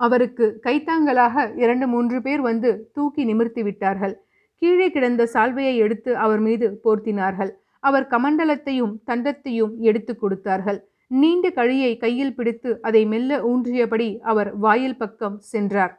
அவருக்கு 0.00 0.46
கைத்தாங்கலாக 0.66 1.44
இரண்டு 1.56 1.86
மூன்று 1.88 2.18
பேர் 2.22 2.40
வந்து 2.40 2.70
தூக்கி 2.94 3.24
நிமிர்த்தி 3.24 3.62
விட்டார்கள். 3.62 4.14
கீழே 4.62 4.88
கிடந்த 4.90 5.22
சால்வையை 5.32 5.74
எடுத்து 5.84 6.10
அவர் 6.16 6.42
மீது 6.46 6.66
போர்த்தினார்கள். 6.84 7.52
அவர் 7.80 8.06
கமண்டலத்தையும் 8.10 8.92
தண்டத்தையும் 9.06 9.72
எடுத்து 9.88 10.12
கொடுத்தார்கள். 10.16 10.78
நீண்ட 11.06 11.46
கழியை 11.50 11.92
கையில் 11.96 12.36
பிடித்து 12.36 12.70
அதை 12.82 13.02
மெல்ல 13.06 13.40
ஊன்றியபடி 13.50 14.08
அவர் 14.32 14.50
வாயில் 14.56 14.96
பக்கம் 14.96 15.36
சென்றார். 15.52 15.92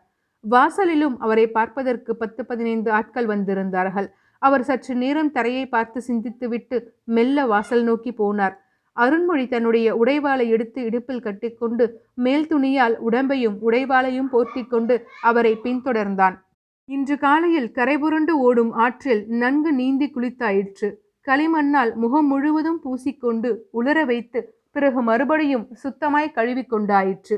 வாசலிலும் 0.50 1.16
அவரை 1.18 1.48
பார்ப்பதற்கு 1.48 2.16
பத்து 2.16 2.46
பதினைந்து 2.46 2.92
ஆட்கள் 2.92 3.28
வந்திருந்தார்கள். 3.28 4.08
அவர் 4.42 4.64
சற்று 4.64 4.96
நேரம் 4.96 5.32
தரையை 5.32 5.66
பார்த்து 5.68 6.00
சிந்தித்துவிட்டு 6.08 6.78
மெல்ல 7.04 7.46
வாசல் 7.46 7.84
நோக்கி 7.84 8.12
போனார். 8.12 8.56
அருண்மொழி 8.98 9.46
தன்னுடைய 9.48 9.88
உடைவாளை 9.96 10.46
எடுத்து 10.48 10.80
இடுப்பில் 10.84 11.22
கட்டிக்கொண்டு 11.22 11.86
மேல் 12.14 12.48
துணியால் 12.48 12.96
உடம்பையும் 13.10 13.58
உடைவாளையும் 13.62 14.30
போர்த்தி 14.32 14.64
கொண்டு 14.68 14.96
அவரை 15.22 15.54
பின்தொடர்ந்தான். 15.64 16.36
இன்று 16.90 17.18
காலையில் 17.18 17.72
கரைபுரண்டு 17.72 18.34
ஓடும் 18.48 18.72
ஆற்றில் 18.72 19.24
நன்கு 19.28 19.72
நீந்தி 19.74 20.08
குளித்தாயிற்று. 20.16 20.90
களிமண்ணால் 21.28 21.92
முகம் 21.96 22.28
முழுவதும் 22.28 22.80
பூசிக்கொண்டு 22.84 23.50
உலர 23.72 23.98
வைத்து 24.06 24.40
பிறகு 24.72 25.02
மறுபடியும் 25.02 25.66
சுத்தமாய் 25.84 26.36
கழுவிக்கொண்டாயிற்று 26.36 27.38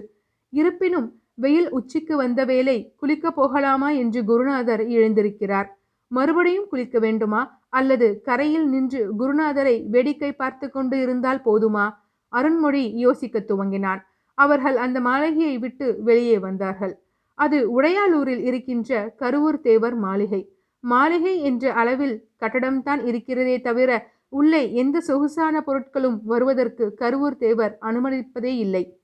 இருப்பினும் 0.53 1.07
வெயில் 1.39 1.69
உச்சிக்கு 1.69 2.17
வந்த 2.17 2.45
வேலை 2.45 2.93
குளிக்கப் 3.01 3.35
போகலாமா 3.35 3.89
என்று 3.89 4.25
குருநாதர் 4.25 4.87
எழுந்திருக்கிறார். 4.87 5.79
மறுபடியும் 6.07 6.67
குளிக்க 6.69 6.99
வேண்டுமா? 6.99 7.61
அல்லது 7.69 8.21
கரையில் 8.21 8.69
நின்று 8.69 9.13
குருநாதரை 9.19 9.89
வேடிக்கை 9.89 10.31
பார்த்து 10.31 10.69
கொண்டு 10.69 11.01
இருந்தால் 11.01 11.41
போதுமா? 11.45 11.93
அருண்மொழி 12.33 12.93
யோசிக்கத் 12.93 13.51
துவங்கினான். 13.51 13.99
அவர்கள் 14.33 14.75
அந்த 14.75 14.99
மாளிகையை 14.99 15.57
விட்டு 15.57 15.97
வெளியே 16.03 16.39
வந்தார்கள். 16.39 16.99
அது 17.35 17.81
உடையாளூரில் 17.81 18.43
இருக்கின்ற 18.43 19.15
கருவூர் 19.19 19.61
தேவர் 19.61 19.95
மாளிகை. 19.95 20.49
மாளிகை 20.79 21.41
என்ற 21.41 21.73
அளவில் 21.73 22.29
கட்டடம்தான் 22.39 23.05
இருக்கிறதே 23.05 23.61
தவிர 23.61 24.07
உள்ளே 24.29 24.73
எந்த 24.73 25.01
சொகுசான 25.01 25.63
பொருட்களும் 25.67 26.19
வருவதற்கு 26.23 26.95
கருவூர் 26.99 27.37
தேவர் 27.37 27.77
அனுமதிப்பதே 27.81 28.57
இல்லை. 28.57 28.96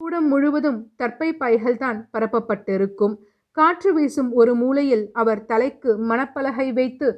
கூடம் 0.00 0.28
முழுவதும் 0.32 0.78
தற்பை 1.00 1.26
பாய்கள் 1.40 1.80
தான் 1.82 1.98
பரப்பப்பட்டிருக்கும். 2.14 3.14
காற்று 3.56 3.90
வீசும் 3.96 4.30
ஒரு 4.40 4.52
மூலையில் 4.60 5.04
அவர் 5.20 5.42
தலைக்கு 5.50 5.90
மணப்பலகை 6.10 6.66
வைத்து 6.78 7.08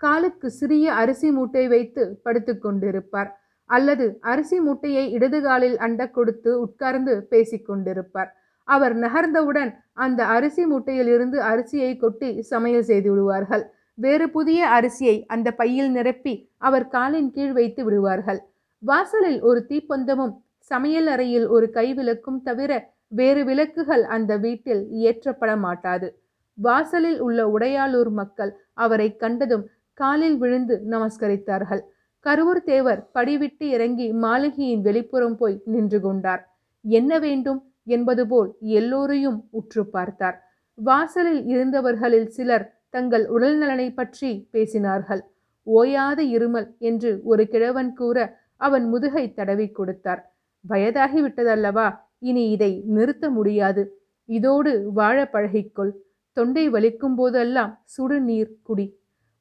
காலுக்கு 0.00 0.48
சிறிய 0.58 0.86
அரிசி 1.00 1.28
மூட்டை 1.30 1.64
வைத்து 1.74 2.02
படுத்து 2.24 2.52
கொண்டிருப்பார். 2.64 3.30
அல்லது 3.70 4.06
அரிசி 4.32 4.58
மூட்டையை 4.66 5.04
இடது 5.16 5.38
காலில் 5.40 5.76
அண்ட 5.86 6.02
கொடுத்து 6.16 6.50
உட்கார்ந்து 6.64 7.12
பேசிக்கொண்டிருப்பார் 7.32 8.30
அவர் 8.68 8.94
நகர்ந்தவுடன் 9.04 9.70
அந்த 10.04 10.20
அரிசி 10.36 10.64
மூட்டையிலிருந்து 10.72 11.38
அரிசியை 11.52 11.92
கொட்டி 12.02 12.30
சமையல் 12.52 12.88
செய்து 12.90 13.08
விடுவார்கள். 13.12 13.64
வேறு 14.04 14.26
புதிய 14.36 14.60
அரிசியை 14.76 15.16
அந்த 15.34 15.48
பையில் 15.60 15.90
நிரப்பி 15.96 16.34
அவர் 16.68 16.86
காலின் 16.94 17.30
கீழ் 17.36 17.54
வைத்து 17.58 17.82
விடுவார்கள். 17.86 18.40
வாசலில் 18.82 19.40
ஒரு 19.48 19.60
தீப்பந்தமும் 19.70 20.34
சமையல் 20.70 21.06
அறையில் 21.06 21.46
ஒரு 21.48 21.70
கைவிளக்கும் 21.70 22.40
தவிர 22.42 22.72
வேறு 23.08 23.44
விளக்குகள் 23.44 24.04
அந்த 24.06 24.32
வீட்டில் 24.36 24.82
ஏற்றப்பட 25.02 25.52
மாட்டாது 25.56 26.08
வாசலில் 26.58 27.20
உள்ள 27.20 27.40
உடையாளூர் 27.48 28.10
மக்கள் 28.10 28.52
அவரை 28.74 29.16
கண்டதும் 29.16 29.64
காலில் 29.98 30.36
விழுந்து 30.36 30.74
நமஸ்கரித்தார்கள். 30.90 31.82
கருவூர் 32.26 32.62
தேவர் 32.62 33.00
படிவிட்டு 33.12 33.66
இறங்கி 33.68 34.06
மாளிகையின் 34.12 34.82
வெளிப்புறம் 34.82 35.36
போய் 35.36 35.56
நின்று 35.64 35.98
கொண்டார். 36.00 36.42
என்ன 36.84 37.18
வேண்டும்? 37.18 37.60
என்பது 37.86 38.24
போல் 38.26 38.50
எல்லோரையும் 38.78 39.38
உற்று 39.50 39.82
பார்த்தார். 39.86 40.36
வாசலில் 40.78 41.42
இருந்தவர்களில் 41.44 42.28
சிலர் 42.28 42.66
தங்கள் 42.90 43.24
உடல்நலனை 43.26 43.88
பற்றி 43.94 44.30
பேசினார்கள். 44.52 45.22
ஓயாத 45.66 46.20
இருமல் 46.36 46.68
என்று 46.78 47.10
ஒரு 47.24 47.42
கிழவன் 47.48 47.92
கூற 47.94 48.18
அவன் 48.56 48.84
முதுகை 48.88 49.24
தடவி 49.34 49.66
கொடுத்தார். 49.70 50.22
வயதாகிவிட்டதல்லவா 50.70 51.88
இனி 52.18 52.50
இதை 52.50 52.72
நிறுத்த 52.86 53.24
முடியாது. 53.30 53.82
இதோடு 54.28 54.72
வாழ 54.92 55.18
பழகிக்கொள். 55.32 55.92
தொண்டை 56.36 56.64
வலிக்கும் 56.70 57.14
போதெல்லாம் 57.14 57.72
சுடு 57.84 58.18
நீர் 58.20 58.52
குடி. 58.62 58.86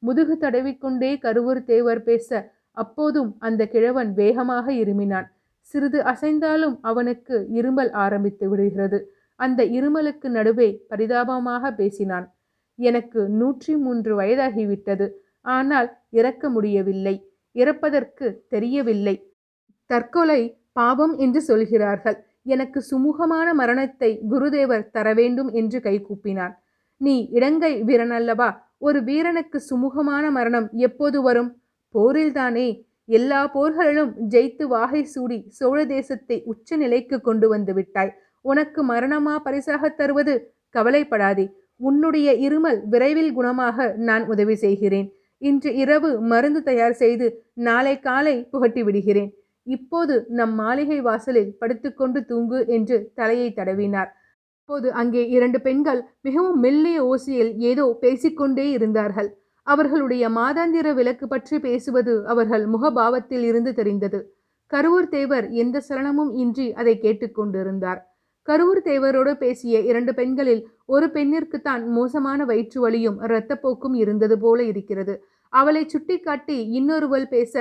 முதுகு 0.04 0.36
தடவிக்கொண்டே 0.40 1.12
கருவூர் 1.26 1.62
தேவர் 1.64 2.04
பேச 2.04 2.30
அப்போதும் 2.72 3.32
அந்த 3.40 3.62
கிழவன் 3.68 4.12
வேகமாக 4.14 4.74
இருமினான். 4.74 5.28
சிறிது 5.62 6.00
அசைந்தாலும் 6.04 6.76
அவனுக்கு 6.82 7.36
இருமல் 7.54 7.92
ஆரம்பித்து 8.04 8.46
விடுகிறது. 8.50 9.00
அந்த 9.36 9.64
இருமலுக்கு 9.78 10.28
நடுவே 10.30 10.70
பரிதாபமாக 10.88 11.72
பேசினான். 11.72 12.26
எனக்கு 12.80 13.22
நூற்றி 13.30 13.74
மூன்று 13.76 14.12
வயதாகிவிட்டது 14.20 15.08
ஆனால் 15.56 15.90
இறக்க 16.10 16.44
முடியவில்லை. 16.50 17.16
இறப்பதற்கு 17.56 18.28
தெரியவில்லை. 18.48 19.16
தற்கொலை 19.90 20.42
பாவம் 20.72 21.14
என்று 21.18 21.42
சொல்கிறார்கள். 21.42 22.18
எனக்கு 22.54 22.80
சுமூகமான 22.92 23.48
மரணத்தை 23.54 24.12
குருதேவர் 24.32 24.86
தர 24.96 25.08
வேண்டும் 25.14 25.50
என்று 25.62 25.80
கைகூப்பினார் 25.80 26.54
நீ 27.02 27.16
இடங்கை 27.32 27.74
வீரனல்லவா? 27.84 28.50
ஒரு 28.78 29.00
வீரனுக்கு 29.04 29.58
சுமூகமான 29.70 30.26
மரணம் 30.32 30.68
எப்போது 30.88 31.18
வரும்? 31.22 31.52
போரில்தானே. 31.96 32.68
எல்லா 33.06 33.40
போர்களிலும் 33.54 34.12
ஜெயித்து 34.34 34.66
வாகை 34.74 35.02
சூடி 35.04 35.38
சோழ 35.50 35.78
தேசத்தை 35.86 36.38
உச்ச 36.52 36.78
நிலைக்கு 36.78 37.18
கொண்டு 37.22 37.48
வந்து 37.50 37.74
விட்டாய். 37.74 38.12
உனக்கு 38.42 38.82
மரணமா 38.94 39.34
பரிசாக 39.46 39.90
தருவது? 39.90 40.36
கவலைப்படாதே. 40.76 41.46
உன்னுடைய 41.90 42.30
இருமல் 42.48 42.80
விரைவில் 42.86 43.34
குணமாக 43.38 43.94
நான் 44.10 44.24
உதவி 44.26 44.56
செய்கிறேன். 44.56 45.08
இன்று 45.42 45.70
இரவு 45.76 46.10
மருந்து 46.32 46.62
தயார் 46.64 46.96
செய்து 47.04 47.28
நாளை 47.68 48.00
காலை 48.00 48.36
புகட்டி 48.52 48.82
விடுகிறேன். 48.84 49.30
இப்போது 49.67 50.15
நம் 50.30 50.54
மாளிகை 50.54 51.00
வாசலில் 51.02 51.52
படுத்துக்கொண்டு 51.60 52.19
தூங்கு 52.26 52.60
என்று 52.67 52.97
தலையை 53.15 53.50
தடவினார். 53.54 54.10
அப்போது 54.60 54.88
அங்கே 54.93 55.24
இரண்டு 55.30 55.60
பெண்கள் 55.62 56.02
மிகவும் 56.21 56.60
மெல்லிய 56.60 57.00
ஓசையில் 57.06 57.52
ஏதோ 57.71 57.86
பேசிக்கொண்டே 58.02 58.65
இருந்தார்கள். 58.71 59.30
அவர்களுடைய 59.67 60.24
மாதாந்திர 60.30 60.88
விளக்கு 60.93 61.26
பற்றி 61.28 61.60
பேசுவது 61.60 62.13
அவர்கள் 62.26 62.63
முகபாவத்தில் 62.67 63.43
இருந்து 63.43 63.74
தெரிந்தது. 63.74 64.19
கருவூர் 64.71 65.10
தேவர் 65.10 65.47
எந்த 65.52 65.78
சலனமும் 65.89 66.32
இன்றி 66.36 66.67
அதை 66.74 66.93
கேட்டுக்கொண்டிருந்தார். 67.00 68.00
கருவூர் 68.47 68.82
தேவரோடு 68.82 69.34
பேசிய 69.34 69.80
இரண்டு 69.80 70.13
பெண்களில் 70.13 70.63
ஒரு 70.86 71.08
பெண்ணிற்குத்தான் 71.08 71.84
மோசமான 71.88 72.45
வயிற்று 72.45 72.80
வலியும் 72.82 73.19
இரத்தப்போக்கும் 73.21 73.93
இருந்தது 73.93 74.39
போல 74.39 74.63
இருக்கிறது. 74.63 75.13
அவளை 75.54 75.84
சுட்டிக்காட்டி 75.86 76.58
இன்னொருவள் 76.71 77.28
பேச 77.28 77.54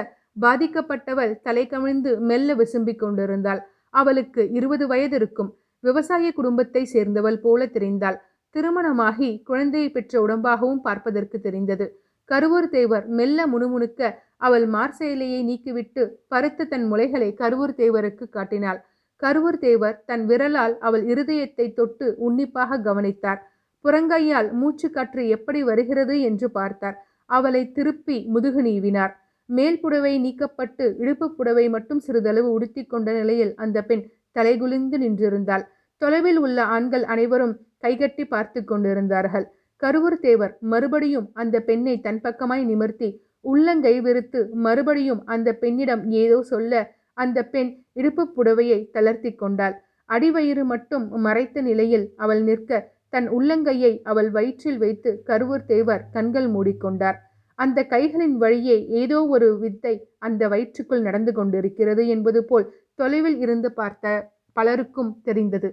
பாதிக்கப்பட்டவள் 0.42 1.40
தலை 1.42 1.66
கவிழ்ந்து 1.66 2.20
மெல்ல 2.20 2.54
விசும்பிக் 2.54 2.98
கொண்டிருந்தாள். 2.98 3.60
அவளுக்கு 3.90 4.50
இருபது 4.50 4.86
வயது 4.86 5.16
இருக்கும். 5.16 5.56
விவசாய 5.80 6.32
குடும்பத்தை 6.32 6.84
சேர்ந்தவள் 6.84 7.40
போல 7.40 7.66
தெரிந்தாள். 7.66 8.16
திருமணமாகி 8.50 9.42
குழந்தையை 9.42 9.90
பெற்ற 9.90 10.26
உடம்பாகவும் 10.26 10.80
பார்ப்பதற்கு 10.80 11.40
தெரிந்தது. 11.40 12.02
கருவூர் 12.24 12.68
தேவர் 12.68 13.08
மெல்ல 13.08 13.46
முணுமுணுக்க 13.46 14.14
அவள் 14.36 14.66
மார்செயலையை 14.68 15.40
நீக்கிவிட்டு 15.44 16.08
பருத்த 16.28 16.64
தன் 16.64 16.92
முளைகளை 16.92 17.34
கருவூர் 17.34 17.74
தேவருக்கு 17.76 18.28
காட்டினாள். 18.28 18.84
கருவூர் 19.16 19.58
தேவர் 19.58 20.04
தன் 20.06 20.26
விரலால் 20.26 20.78
அவள் 20.78 21.04
இருதயத்தை 21.04 21.72
தொட்டு 21.72 22.14
உன்னிப்பாக 22.18 22.78
கவனித்தார். 22.78 23.40
புறங்கையால் 23.84 24.52
மூச்சு 24.52 24.90
காற்று 24.90 25.28
எப்படி 25.28 25.62
வருகிறது 25.62 26.20
என்று 26.20 26.50
பார்த்தார். 26.50 27.04
அவளை 27.26 27.72
திருப்பி 27.72 28.26
முதுகு 28.28 28.62
நீவினார். 28.62 29.19
மேல் 29.56 29.78
புடவை 29.82 30.12
நீக்கப்பட்டு 30.24 30.84
இடுப்பு 31.02 31.26
புடவை 31.34 31.64
மட்டும் 31.68 32.00
சிறிதளவு 32.00 32.48
உடுத்தி 32.52 32.82
கொண்ட 32.84 33.08
நிலையில் 33.12 33.52
அந்த 33.54 33.78
பெண் 33.82 34.04
தலைகுலிந்து 34.38 34.96
நின்றிருந்தாள். 35.04 35.64
தொலைவில் 36.02 36.38
உள்ள 36.38 36.58
ஆண்கள் 36.74 37.04
அனைவரும் 37.04 37.54
கைகட்டி 37.78 38.24
பார்த்து 38.24 38.60
கொண்டிருந்தார்கள். 38.64 39.46
கருவூர் 39.82 40.18
தேவர் 40.20 40.54
மறுபடியும் 40.72 41.26
அந்த 41.32 41.56
பெண்ணை 41.60 41.94
தன் 42.00 42.20
பக்கமாய் 42.20 42.64
நிமிர்த்தி 42.64 43.08
உள்ளங்கை 43.40 43.94
விரித்து 44.00 44.40
மறுபடியும் 44.66 45.22
அந்த 45.24 45.48
பெண்ணிடம் 45.52 46.02
ஏதோ 46.22 46.38
சொல்ல 46.42 46.82
அந்த 47.22 47.38
பெண் 47.54 47.70
இடுப்பு 47.92 48.24
புடவையை 48.36 48.78
தளர்த்தி 48.90 49.30
கொண்டாள். 49.34 49.74
அடிவயிறு 50.08 50.64
மட்டும் 50.64 51.04
மறைத்த 51.26 51.62
நிலையில் 51.62 52.06
அவள் 52.16 52.42
நிற்க 52.42 52.80
தன் 53.14 53.28
உள்ளங்கையை 53.36 53.92
அவள் 54.02 54.30
வயிற்றில் 54.30 54.78
வைத்து 54.78 55.10
கருவூர் 55.26 55.64
தேவர் 55.72 56.02
கண்கள் 56.12 56.48
மூடிக்கொண்டார். 56.48 57.18
அந்த 57.60 57.78
கைகளின் 57.92 58.36
வழியே 58.42 58.76
ஏதோ 59.00 59.18
ஒரு 59.34 59.48
வித்தை 59.62 59.94
அந்த 60.26 60.42
வயிற்றுக்குள் 60.52 61.06
நடந்து 61.08 61.32
கொண்டிருக்கிறது 61.32 62.02
என்பது 62.14 62.40
போல் 62.44 62.66
தொலைவில் 62.94 63.38
இருந்து 63.44 63.68
பார்த்த 63.72 64.14
பலருக்கும் 64.56 65.12
தெரிந்தது. 65.22 65.68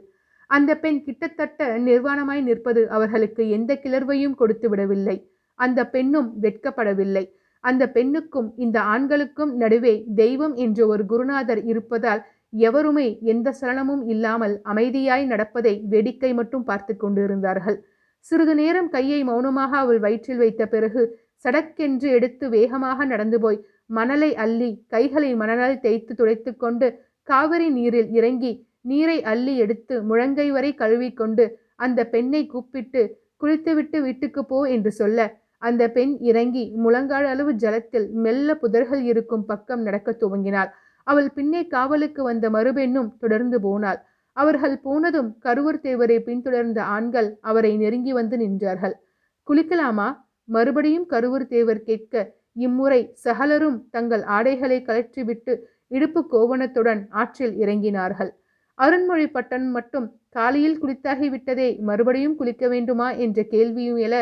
அந்த 0.50 0.71
பெண் 0.84 1.00
கிட்டத்தட்ட 1.06 1.62
நிர்வாணமாய் 1.88 2.41
நிற்பது 2.41 2.82
அவர்களுக்கு 2.89 3.43
எந்த 3.50 3.71
கிளர்வையும் 3.84 4.38
கொடுத்து 4.41 4.67
விடவில்லை. 4.69 5.17
அந்த 5.60 5.80
பெண்ணும் 5.93 6.30
வெட்கப்படவில்லை. 6.43 7.23
அந்த 7.63 7.84
பெண்ணுக்கும் 7.95 8.50
இந்த 8.56 8.78
ஆண்களுக்கும் 8.93 9.52
நடுவே 9.58 9.93
தெய்வம் 10.15 10.56
என்ற 10.65 10.80
ஒரு 10.88 11.04
குருநாதர் 11.06 11.62
இருப்பதால் 11.71 12.21
எவருமே 12.63 13.08
எந்த 13.32 13.47
சலனமும் 13.52 14.04
இல்லாமல் 14.08 14.56
அமைதியாய் 14.71 15.26
நடப்பதை 15.26 15.73
வேடிக்கை 15.93 16.32
மட்டும் 16.34 16.67
பார்த்து 16.69 16.93
கொண்டிருந்தார்கள். 16.95 17.78
சிறிது 18.26 18.54
நேரம் 18.62 18.89
கையை 18.89 19.19
மௌனமாக 19.23 19.71
அவள் 19.78 20.00
வயிற்றில் 20.06 20.41
வைத்த 20.43 20.63
பிறகு 20.65 21.02
சடக்கென்று 21.45 22.08
எடுத்து 22.10 22.45
வேகமாக 22.50 23.06
நடந்து 23.06 23.39
போய் 23.39 23.60
மணலை 23.88 24.30
அள்ளி 24.36 24.69
கைகளை 24.88 25.32
மணலால் 25.36 25.80
தேய்த்து 25.80 26.13
துடைத்து 26.15 26.52
கொண்டு 26.56 26.88
காவிரி 27.28 27.67
நீரில் 27.69 28.10
இறங்கி 28.12 28.52
நீரை 28.82 29.17
அள்ளி 29.23 29.54
எடுத்து 29.58 29.95
முழங்கை 30.04 30.47
வரை 30.52 30.71
கழுவிக்கொண்டு 30.73 31.45
அந்த 31.76 32.00
பெண்ணை 32.06 32.41
கூப்பிட்டு 32.45 33.02
குளித்துவிட்டு 33.38 33.97
வீட்டுக்கு 34.02 34.41
போ 34.45 34.60
என்று 34.67 34.91
சொல்ல 34.91 35.19
அந்த 35.62 35.84
பெண் 35.89 36.13
இறங்கி 36.21 36.63
முழங்கால் 36.76 37.26
அளவு 37.26 37.52
ஜலத்தில் 37.54 38.08
மெல்ல 38.15 38.50
புதர்கள் 38.62 39.02
இருக்கும் 39.02 39.45
பக்கம் 39.45 39.82
நடக்க 39.82 40.10
துவங்கினாள். 40.12 40.69
அவள் 41.08 41.30
பின்னே 41.32 41.62
காவலுக்கு 41.67 42.21
வந்த 42.23 42.45
மறுபெண்ணும் 42.50 43.10
தொடர்ந்து 43.17 43.58
போனாள். 43.62 44.00
அவர்கள் 44.38 44.76
போனதும் 44.82 45.30
கருவூர் 45.45 45.84
தேவரை 45.84 46.17
பின்தொடர்ந்த 46.19 46.80
ஆண்கள் 46.95 47.30
அவரை 47.41 47.71
நெருங்கி 47.78 48.13
வந்து 48.13 48.38
நின்றார்கள். 48.38 48.95
குளிக்கலாமா? 49.47 50.08
மறுபடியும் 50.49 51.07
கருவூர் 51.13 51.47
தேவர் 51.47 51.81
கேட்க 51.83 52.13
இம்முறை 52.57 53.01
சகலரும் 53.25 53.77
தங்கள் 53.91 54.23
ஆடைகளை 54.36 54.77
கலற்றிவிட்டு 54.81 55.53
இடுப்பு 55.88 56.21
கோவணத்துடன் 56.27 57.01
ஆற்றில் 57.12 57.55
இறங்கினார்கள். 57.57 58.31
அருண்மொழி 58.79 59.27
பட்டன் 59.27 59.67
மட்டும் 59.71 60.07
காலையில் 60.29 60.79
குளித்தாகிவிட்டதே 60.81 61.69
மறுபடியும் 61.79 62.36
குளிக்க 62.36 62.65
வேண்டுமா? 62.67 63.07
என்ற 63.25 63.43
கேள்வியும் 63.43 63.97
எழ 63.97 64.15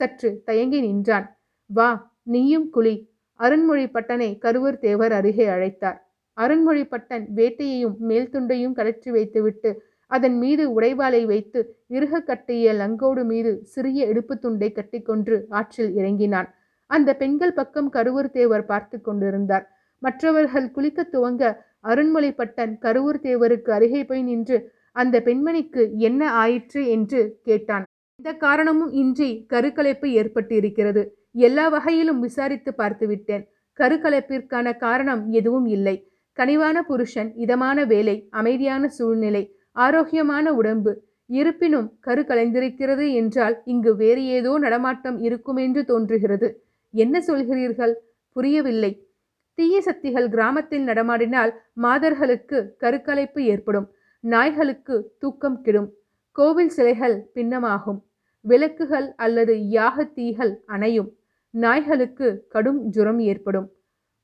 சற்று 0.00 0.30
தயங்கி 0.44 0.80
நின்றான். 0.80 1.26
வா 1.70 1.90
நீயும் 2.24 2.68
குழி 2.70 2.94
அருண்மொழிப்பட்டனை 3.40 4.30
கருவூர் 4.38 4.78
தேவர் 4.78 5.12
அருகே 5.12 5.46
அழைத்தார். 5.46 5.98
அருண்மொழிப்பட்டன் 6.38 7.24
வேட்டையையும் 7.34 7.96
மேல்துண்டையும் 8.08 8.76
கலற்றி 8.78 9.10
வைத்துவிட்டு 9.10 9.70
அதன் 10.12 10.36
மீது 10.38 10.64
உடைவாளை 10.76 11.22
வைத்து 11.26 11.60
இறுக 11.88 12.20
கட்டிய 12.22 12.72
லங்கோடு 12.72 13.22
மீது 13.24 13.52
சிறிய 13.64 14.06
இடுப்பு 14.06 14.34
துண்டை 14.38 14.68
கட்டிக்கொன்று 14.72 15.36
ஆற்றில் 15.50 15.92
இறங்கினான். 15.94 16.48
அந்த 16.90 17.10
பெண்கள் 17.16 17.54
பக்கம் 17.54 17.88
கருவூர் 17.92 18.30
தேவர் 18.30 18.64
பார்த்து 18.64 18.96
கொண்டிருந்தார். 19.00 19.64
மற்றவர்கள் 20.02 20.66
குளிக்க 20.70 21.00
துவங்க 21.12 21.42
அருண்மொழிப்பட்டன் 21.84 22.72
கருவூர் 22.84 23.20
தேவருக்கு 23.28 23.70
அருகே 23.70 24.02
போய் 24.04 24.22
நின்று 24.22 24.56
அந்த 24.96 25.16
பெண்மணிக்கு 25.24 25.82
என்ன 26.08 26.22
ஆயிற்று? 26.42 26.80
என்று 26.96 27.20
கேட்டான். 27.42 27.84
எந்த 28.20 28.30
காரணமும் 28.44 28.92
இன்றி 29.02 29.30
கருக்கலைப்பு 29.52 30.08
ஏற்பட்டு 30.20 30.54
இருக்கிறது 30.56 31.02
எல்லா 31.46 31.64
வகையிலும் 31.68 32.20
விசாரித்து 32.20 32.70
பார்த்துவிட்டேன். 32.78 33.44
கருக்கலைப்பிற்கான 33.78 34.76
காரணம் 34.76 35.22
எதுவும் 35.30 35.68
இல்லை. 35.76 35.96
கனிவான 36.38 36.76
புருஷன் 36.82 37.30
இதமான 37.44 37.78
வேலை 37.84 38.16
அமைதியான 38.30 38.88
சூழ்நிலை 38.98 39.42
ஆரோக்கியமான 39.72 40.54
உடம்பு. 40.54 41.02
இருப்பினும் 41.26 41.98
கரு 42.00 42.22
கலைந்திருக்கிறது 42.22 43.12
என்றால் 43.12 43.62
இங்கு 43.64 43.96
வேறு 43.96 44.24
ஏதோ 44.26 44.58
நடமாட்டம் 44.58 45.18
இருக்குமென்று 45.18 45.84
தோன்றுகிறது. 45.84 46.64
என்ன 46.90 47.18
சொல்கிறீர்கள்? 47.26 47.94
புரியவில்லை. 48.28 49.06
தீய 49.54 49.80
சக்திகள் 49.80 50.28
கிராமத்தில் 50.28 50.86
நடமாடினால் 50.86 51.54
மாதர்களுக்கு 51.72 52.76
கருக்கலைப்பு 52.80 53.44
ஏற்படும். 53.44 53.90
நாய்களுக்கு 54.20 55.14
தூக்கம் 55.18 55.62
கெடும். 55.62 55.92
கோவில் 56.32 56.68
சிலைகள் 56.68 57.30
பின்னமாகும். 57.34 58.02
விளக்குகள் 58.40 59.14
அல்லது 59.14 59.68
யாக 59.68 60.04
தீகள் 60.04 60.62
அணையும். 60.66 61.10
நாய்களுக்கு 61.50 62.46
கடும் 62.48 62.82
ஜுரம் 62.84 63.18
ஏற்படும். 63.18 63.70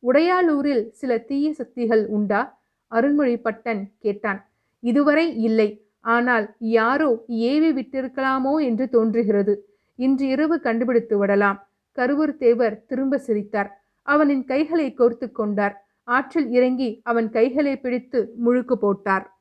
உடையாளூரில் 0.02 0.88
சில 0.90 1.18
தீய 1.18 1.52
சக்திகள் 1.52 2.06
உண்டா? 2.06 2.60
அருண்மொழிப்பட்டன் 2.90 3.90
கேட்டான். 3.98 4.47
இதுவரை 4.80 5.36
இல்லை. 5.36 5.86
ஆனால் 6.00 6.54
யாரோ 6.58 7.24
ஏவி 7.26 7.70
விட்டிருக்கலாமோ 7.72 8.64
என்று 8.64 8.88
தோன்றுகிறது. 8.88 9.54
இன்று 9.94 10.26
இரவு 10.28 10.60
கண்டுபிடித்து 10.60 11.18
விடலாம். 11.18 11.68
கருவூர் 11.96 12.36
தேவர் 12.36 12.84
திரும்ப 12.86 13.18
சிரித்தார். 13.18 13.70
அவனின் 14.02 14.44
கைகளை 14.44 14.94
கோர்த்து 14.98 15.32
கொண்டார். 15.32 15.84
ஆற்றில் 16.04 16.50
இறங்கி 16.50 17.00
அவன் 17.04 17.30
கைகளை 17.30 17.76
பிடித்து 17.76 18.34
முழுக்கு 18.44 18.72
போட்டார். 18.72 19.37